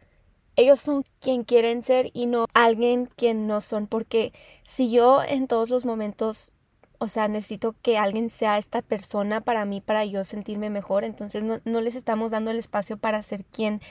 ellos 0.55 0.79
son 0.79 1.03
quien 1.19 1.43
quieren 1.43 1.83
ser 1.83 2.11
y 2.13 2.25
no 2.27 2.45
alguien 2.53 3.09
quien 3.15 3.47
no 3.47 3.61
son, 3.61 3.87
porque 3.87 4.33
si 4.63 4.89
yo 4.91 5.23
en 5.23 5.47
todos 5.47 5.69
los 5.69 5.85
momentos, 5.85 6.51
o 6.97 7.07
sea, 7.07 7.27
necesito 7.27 7.75
que 7.81 7.97
alguien 7.97 8.29
sea 8.29 8.57
esta 8.57 8.81
persona 8.81 9.41
para 9.41 9.65
mí, 9.65 9.81
para 9.81 10.05
yo 10.05 10.23
sentirme 10.23 10.69
mejor, 10.69 11.03
entonces 11.03 11.43
no, 11.43 11.59
no 11.65 11.81
les 11.81 11.95
estamos 11.95 12.31
dando 12.31 12.51
el 12.51 12.57
espacio 12.57 12.97
para 12.97 13.21
ser 13.21 13.43
quien 13.45 13.81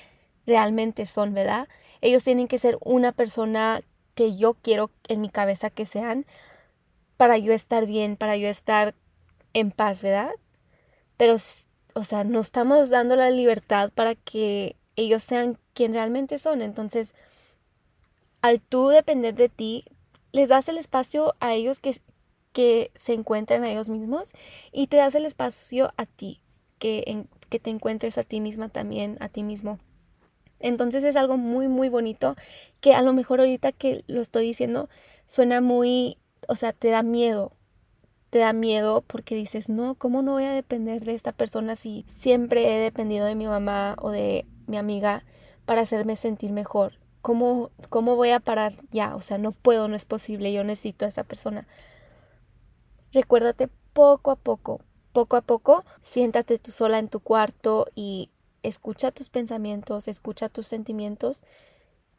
realmente 0.47 1.07
son, 1.07 1.35
¿verdad? 1.35 1.69
Ellos 2.01 2.25
tienen 2.25 2.49
que 2.49 2.59
ser 2.59 2.79
una 2.81 3.13
persona 3.13 3.83
que 4.15 4.37
yo 4.37 4.55
quiero 4.55 4.91
en 5.09 5.21
mi 5.21 5.29
cabeza 5.29 5.71
que 5.71 5.87
sean 5.87 6.27
para 7.17 7.39
yo 7.39 7.53
estar 7.53 7.87
bien, 7.87 8.17
para 8.17 8.37
yo 8.37 8.49
estar 8.49 8.95
en 9.53 9.71
paz, 9.71 10.03
¿verdad? 10.03 10.31
Pero, 11.17 11.37
o 11.95 12.05
sea, 12.05 12.25
no 12.25 12.41
estamos 12.41 12.91
dando 12.91 13.17
la 13.17 13.31
libertad 13.31 13.91
para 13.95 14.15
que 14.15 14.77
ellos 14.97 15.23
sean 15.23 15.59
quien 15.73 15.93
realmente 15.93 16.39
son. 16.39 16.63
Entonces, 16.63 17.15
al 18.43 18.61
tú 18.61 18.89
depender 18.89 19.35
de 19.35 19.49
ti, 19.49 19.85
les 20.33 20.49
das 20.49 20.69
el 20.69 20.79
espacio 20.79 21.35
a 21.41 21.55
ellos 21.55 21.81
que, 21.81 22.01
que 22.53 22.91
se 22.95 23.15
encuentren 23.15 23.65
a 23.65 23.71
ellos 23.71 23.89
mismos 23.89 24.33
y 24.73 24.89
te 24.89 24.97
das 24.97 25.15
el 25.15 25.25
espacio 25.25 25.93
a 25.97 26.07
ti, 26.07 26.41
que, 26.79 27.27
que 27.49 27.61
te 27.61 27.71
encuentres 27.71 28.19
a 28.19 28.25
ti 28.25 28.41
misma 28.41 28.69
también, 28.69 29.17
a 29.21 29.29
ti 29.29 29.43
mismo. 29.43 29.79
Entonces 30.61 31.05
es 31.05 31.17
algo 31.17 31.37
muy, 31.37 31.69
muy 31.69 31.89
bonito 31.89 32.37
que 32.81 32.95
a 32.95 33.03
lo 33.03 33.13
mejor 33.13 33.41
ahorita 33.41 33.73
que 33.73 34.03
lo 34.07 34.21
estoy 34.21 34.47
diciendo 34.47 34.89
suena 35.27 35.61
muy, 35.61 36.19
o 36.49 36.55
sea, 36.55 36.73
te 36.73 36.89
da 36.89 37.03
miedo. 37.03 37.53
Te 38.31 38.41
da 38.41 38.53
miedo 38.53 39.03
porque 39.07 39.37
dices, 39.37 39.69
no, 39.69 39.95
¿cómo 39.95 40.23
no 40.23 40.33
voy 40.33 40.45
a 40.45 40.53
depender 40.53 41.05
de 41.05 41.15
esta 41.15 41.33
persona 41.33 41.77
si 41.77 42.05
siempre 42.09 42.75
he 42.75 42.81
dependido 42.81 43.27
de 43.27 43.37
mi 43.37 43.47
mamá 43.47 43.95
o 44.01 44.11
de 44.11 44.47
mi 44.67 44.77
amiga 44.77 45.25
para 45.67 45.83
hacerme 45.83 46.17
sentir 46.17 46.53
mejor. 46.53 46.99
¿Cómo, 47.23 47.71
¿Cómo 47.89 48.17
voy 48.17 48.31
a 48.31 48.41
parar 48.41 48.75
ya? 48.91 49.17
O 49.17 49.21
sea, 49.21 49.39
no 49.39 49.53
puedo, 49.53 49.89
no 49.89 49.97
es 49.97 50.05
posible, 50.05 50.53
yo 50.53 50.63
necesito 50.65 51.05
a 51.05 51.09
esa 51.09 51.25
persona. 51.25 51.67
Recuérdate 53.13 53.69
poco 53.93 54.31
a 54.31 54.37
poco, 54.37 54.81
poco 55.13 55.37
a 55.37 55.41
poco, 55.41 55.85
siéntate 56.03 56.59
tú 56.59 56.71
sola 56.71 56.99
en 56.99 57.09
tu 57.09 57.21
cuarto 57.21 57.87
y 57.95 58.31
escucha 58.63 59.13
tus 59.13 59.31
pensamientos, 59.31 60.09
escucha 60.09 60.49
tus 60.49 60.67
sentimientos 60.67 61.45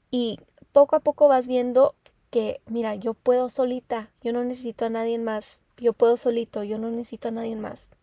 y 0.10 0.40
poco 0.72 0.96
a 0.96 1.02
poco 1.02 1.28
vas 1.28 1.48
viendo 1.48 1.96
que, 2.32 2.62
mira, 2.68 2.96
yo 2.96 3.14
puedo 3.14 3.50
solita, 3.50 4.12
yo 4.22 4.34
no 4.34 4.44
necesito 4.44 4.86
a 4.86 4.90
nadie 4.90 5.20
más, 5.20 5.68
yo 5.78 5.94
puedo 5.94 6.18
solito, 6.18 6.64
yo 6.64 6.78
no 6.78 6.90
necesito 6.90 7.28
a 7.28 7.32
nadie 7.32 7.56
más 7.56 7.96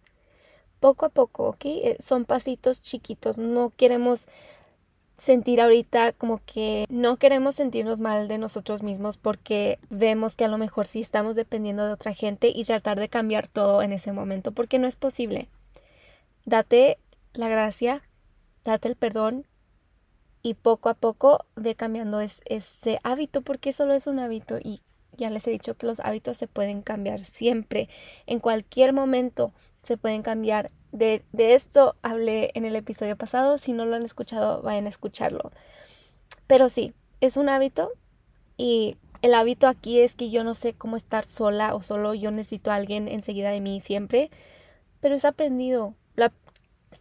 poco 0.83 1.07
a 1.07 1.11
poco, 1.11 1.45
¿ok? 1.45 1.65
Eh, 1.65 1.97
son 2.01 2.25
pasitos 2.25 2.83
chiquitos, 2.83 3.39
no 3.39 3.71
queremos 3.71 4.27
sentir 5.17 5.61
ahorita 5.61 6.13
como 6.13 6.41
que 6.45 6.87
no 6.89 7.19
queremos 7.19 7.55
sentirnos 7.55 8.01
mal 8.01 8.27
de 8.27 8.39
nosotros 8.39 8.83
mismos 8.83 9.17
porque 9.17 9.79
vemos 9.91 10.35
que 10.35 10.45
a 10.45 10.49
lo 10.49 10.59
mejor 10.59 10.89
sí 10.89 11.01
estamos 11.01 11.37
dependiendo 11.37 11.87
de 11.87 11.93
otra 11.93 12.15
gente 12.15 12.49
y 12.53 12.65
tratar 12.65 12.99
de 12.99 13.09
cambiar 13.09 13.47
todo 13.47 13.83
en 13.83 13.93
ese 13.93 14.13
momento 14.13 14.51
porque 14.51 14.81
no 14.81 14.89
es 14.89 14.97
posible. 14.97 15.49
Date 16.45 16.99
la 17.33 17.49
gracia, 17.49 18.03
date 18.65 18.89
el 18.89 18.97
perdón 18.97 19.47
y 20.43 20.55
poco 20.55 20.89
a 20.89 20.95
poco 20.95 21.47
ve 21.55 21.77
cambiando 21.77 22.19
ese 22.21 22.99
hábito 23.05 23.43
porque 23.43 23.73
solo 23.73 23.95
es 23.95 24.09
un 24.09 24.19
hábito 24.19 24.59
y 24.59 24.83
ya 25.17 25.31
les 25.31 25.47
he 25.47 25.53
dicho 25.53 25.77
que 25.77 25.87
los 25.87 26.01
hábitos 26.01 26.39
se 26.39 26.49
pueden 26.49 26.83
cambiar 26.83 27.25
siempre, 27.25 27.89
en 28.27 28.41
cualquier 28.41 28.93
momento 28.93 29.53
se 29.83 29.97
pueden 29.97 30.23
cambiar. 30.23 30.71
De, 30.93 31.25
de 31.33 31.55
esto 31.55 31.97
hablé 32.03 32.51
en 32.55 32.65
el 32.65 32.77
episodio 32.77 33.17
pasado, 33.17 33.59
si 33.59 33.73
no 33.73 33.87
lo 33.87 33.97
han 33.97 34.05
escuchado, 34.05 34.63
vayan 34.63 34.87
a 34.87 34.91
escucharlo. 34.91 35.51
Pero 36.47 36.69
sí, 36.69 36.93
es 37.21 37.37
un 37.37 37.49
hábito 37.49 37.91
y 38.57 38.97
el 39.23 39.35
hábito 39.35 39.69
aquí 39.69 40.01
es 40.01 40.15
que 40.15 40.31
yo 40.31 40.45
no 40.45 40.55
sé 40.55 40.75
cómo 40.75 40.97
estar 40.97 41.27
sola 41.27 41.75
o 41.75 41.83
solo, 41.83 42.13
yo 42.13 42.31
necesito 42.31 42.71
a 42.71 42.75
alguien 42.75 43.09
enseguida 43.09 43.51
de 43.51 43.61
mí 43.61 43.81
siempre, 43.81 44.31
pero 45.01 45.15
es 45.15 45.25
aprendido. 45.25 45.95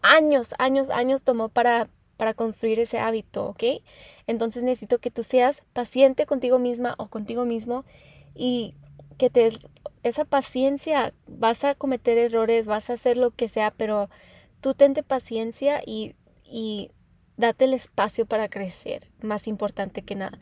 años, 0.04 0.56
años, 0.58 0.90
años 0.90 1.24
tomó 1.24 1.50
para, 1.50 1.90
para 2.18 2.34
construir 2.34 2.80
ese 2.80 3.00
hábito, 3.00 3.48
¿ok? 3.48 3.64
Entonces 4.26 4.64
necesito 4.64 5.00
que 5.00 5.12
tú 5.12 5.24
seas 5.24 5.64
paciente 5.74 6.26
contigo 6.26 6.60
misma 6.60 6.96
o 6.98 7.08
contigo 7.08 7.46
mismo 7.46 7.86
y 8.34 8.76
que 9.18 9.30
te 9.30 9.52
esa 10.04 10.26
paciencia, 10.26 11.14
vas 11.28 11.64
a 11.64 11.76
cometer 11.76 12.18
errores, 12.18 12.66
vas 12.66 12.90
a 12.90 12.94
hacer 12.94 13.18
lo 13.18 13.32
que 13.32 13.48
sea, 13.48 13.72
pero 13.72 14.10
tú 14.60 14.74
tente 14.74 15.04
paciencia 15.04 15.82
y, 15.86 16.16
y 16.44 16.92
date 17.38 17.66
el 17.66 17.74
espacio 17.74 18.26
para 18.26 18.50
crecer, 18.50 19.12
más 19.22 19.48
importante 19.48 20.04
que 20.04 20.16
nada. 20.16 20.40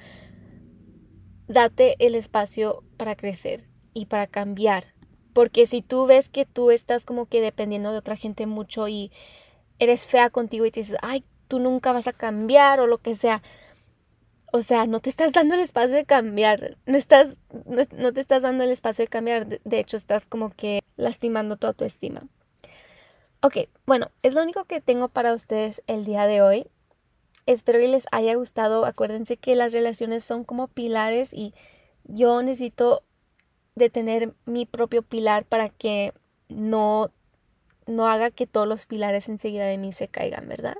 Date 1.47 1.95
el 1.99 2.15
espacio 2.15 2.83
para 2.97 3.15
crecer 3.15 3.67
y 3.93 4.05
para 4.05 4.27
cambiar. 4.27 4.93
Porque 5.33 5.65
si 5.65 5.81
tú 5.81 6.05
ves 6.05 6.29
que 6.29 6.45
tú 6.45 6.71
estás 6.71 7.05
como 7.05 7.25
que 7.25 7.41
dependiendo 7.41 7.91
de 7.91 7.97
otra 7.97 8.15
gente 8.15 8.45
mucho 8.45 8.87
y 8.87 9.11
eres 9.79 10.05
fea 10.05 10.29
contigo 10.29 10.65
y 10.65 10.71
te 10.71 10.81
dices, 10.81 10.97
ay, 11.01 11.23
tú 11.47 11.59
nunca 11.59 11.93
vas 11.93 12.07
a 12.07 12.13
cambiar 12.13 12.79
o 12.79 12.87
lo 12.87 12.99
que 12.99 13.15
sea, 13.15 13.41
o 14.51 14.61
sea, 14.61 14.87
no 14.87 14.99
te 14.99 15.09
estás 15.09 15.33
dando 15.33 15.55
el 15.55 15.61
espacio 15.61 15.95
de 15.95 16.05
cambiar, 16.05 16.77
no 16.85 16.97
estás, 16.97 17.37
no, 17.65 18.13
te 18.13 18.19
estás 18.19 18.41
dando 18.43 18.63
el 18.63 18.71
espacio 18.71 19.03
de 19.03 19.09
cambiar, 19.09 19.47
de, 19.47 19.79
hecho 19.79 19.97
estás 19.97 20.25
como 20.25 20.49
que 20.49 20.81
lastimando 20.97 21.57
tu 21.57 21.67
autoestima. 21.67 22.23
Ok, 23.41 23.57
bueno, 23.85 24.09
es 24.21 24.33
lo 24.33 24.43
único 24.43 24.65
que 24.65 24.81
tengo 24.81 25.07
para 25.07 25.33
ustedes 25.33 25.81
el 25.87 26.03
día 26.03 26.25
de 26.25 26.41
hoy. 26.41 26.67
Espero 27.45 27.79
que 27.79 27.87
les 27.87 28.05
haya 28.11 28.35
gustado. 28.35 28.85
Acuérdense 28.85 29.37
que 29.37 29.55
las 29.55 29.71
relaciones 29.71 30.23
son 30.23 30.43
como 30.43 30.67
pilares 30.67 31.33
y 31.33 31.53
yo 32.03 32.41
necesito 32.41 33.03
de 33.75 33.89
tener 33.89 34.33
mi 34.45 34.65
propio 34.65 35.03
pilar 35.03 35.45
para 35.45 35.69
que 35.69 36.13
no, 36.49 37.11
no 37.87 38.07
haga 38.07 38.29
que 38.29 38.45
todos 38.45 38.67
los 38.67 38.85
pilares 38.85 39.29
enseguida 39.29 39.65
de 39.65 39.77
mí 39.77 39.93
se 39.93 40.09
caigan, 40.09 40.49
¿verdad? 40.49 40.75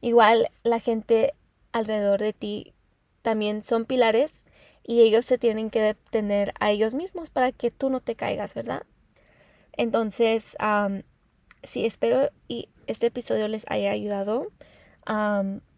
Igual 0.00 0.50
la 0.64 0.80
gente 0.80 1.34
alrededor 1.72 2.20
de 2.20 2.32
ti 2.32 2.74
también 3.22 3.62
son 3.62 3.84
pilares 3.84 4.44
y 4.82 5.00
ellos 5.02 5.24
se 5.24 5.38
tienen 5.38 5.70
que 5.70 5.80
detener 5.80 6.52
a 6.60 6.70
ellos 6.70 6.94
mismos 6.94 7.30
para 7.30 7.52
que 7.52 7.70
tú 7.70 7.90
no 7.90 8.00
te 8.00 8.16
caigas, 8.16 8.54
¿verdad? 8.54 8.84
Entonces, 9.72 10.56
sí, 11.62 11.86
espero 11.86 12.30
y 12.48 12.68
este 12.86 13.06
episodio 13.06 13.48
les 13.48 13.64
haya 13.68 13.92
ayudado. 13.92 14.48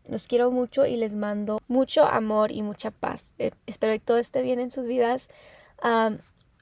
los 0.09 0.27
quiero 0.27 0.51
mucho 0.51 0.87
y 0.87 0.97
les 0.97 1.15
mando 1.15 1.61
mucho 1.69 2.05
amor 2.05 2.53
y 2.53 2.63
mucha 2.63 2.91
paz. 2.91 3.35
Eh, 3.39 3.53
espero 3.67 3.93
que 3.93 4.01
todo 4.01 4.19
esté 4.19 4.43
bien 4.43 4.61
en 4.61 4.71
sus 4.71 4.87
vidas. 4.87 5.29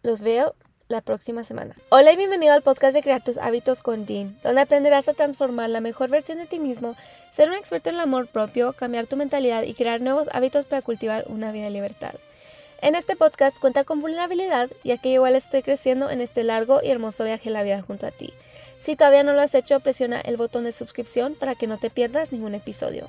los 0.03 0.21
veo 0.21 0.55
la 0.91 1.01
próxima 1.01 1.45
semana. 1.45 1.75
Hola 1.89 2.13
y 2.13 2.17
bienvenido 2.17 2.53
al 2.53 2.63
podcast 2.63 2.95
de 2.95 3.03
Crear 3.03 3.23
tus 3.23 3.39
hábitos 3.39 3.81
con 3.81 4.07
Dean, 4.07 4.37
donde 4.43 4.61
aprenderás 4.61 5.09
a 5.09 5.15
transformar 5.15 5.71
la 5.71 5.81
mejor 5.81 6.11
versión 6.11 6.39
de 6.39 6.47
ti 6.47 6.59
mismo, 6.59 6.97
ser 7.33 7.49
un 7.49 7.55
experto 7.55 7.91
en 7.91 7.95
el 7.95 8.01
amor 8.03 8.27
propio, 8.27 8.73
cambiar 8.73 9.07
tu 9.07 9.17
mentalidad 9.17 9.63
y 9.63 9.75
crear 9.75 10.01
nuevos 10.01 10.29
hábitos 10.33 10.67
para 10.67 10.83
cultivar 10.83 11.25
una 11.29 11.53
vida 11.53 11.65
de 11.65 11.71
libertad. 11.71 12.15
En 12.83 12.95
este 12.95 13.15
podcast 13.15 13.59
cuenta 13.59 13.85
con 13.85 14.01
vulnerabilidad, 14.01 14.69
ya 14.83 14.99
que 14.99 15.11
igual 15.11 15.37
estoy 15.37 15.63
creciendo 15.63 16.11
en 16.11 16.21
este 16.21 16.45
largo 16.45 16.81
y 16.83 16.91
hermoso 16.91 17.25
viaje 17.25 17.51
a 17.51 17.53
la 17.53 17.63
vida 17.63 17.83
junto 17.83 18.07
a 18.07 18.11
ti. 18.11 18.33
Si 18.81 18.97
todavía 18.97 19.23
no 19.23 19.33
lo 19.33 19.43
has 19.43 19.55
hecho, 19.55 19.79
presiona 19.81 20.21
el 20.21 20.37
botón 20.37 20.65
de 20.65 20.73
suscripción 20.73 21.35
para 21.35 21.55
que 21.55 21.67
no 21.67 21.79
te 21.79 21.91
pierdas 21.91 22.33
ningún 22.33 22.55
episodio. 22.55 23.07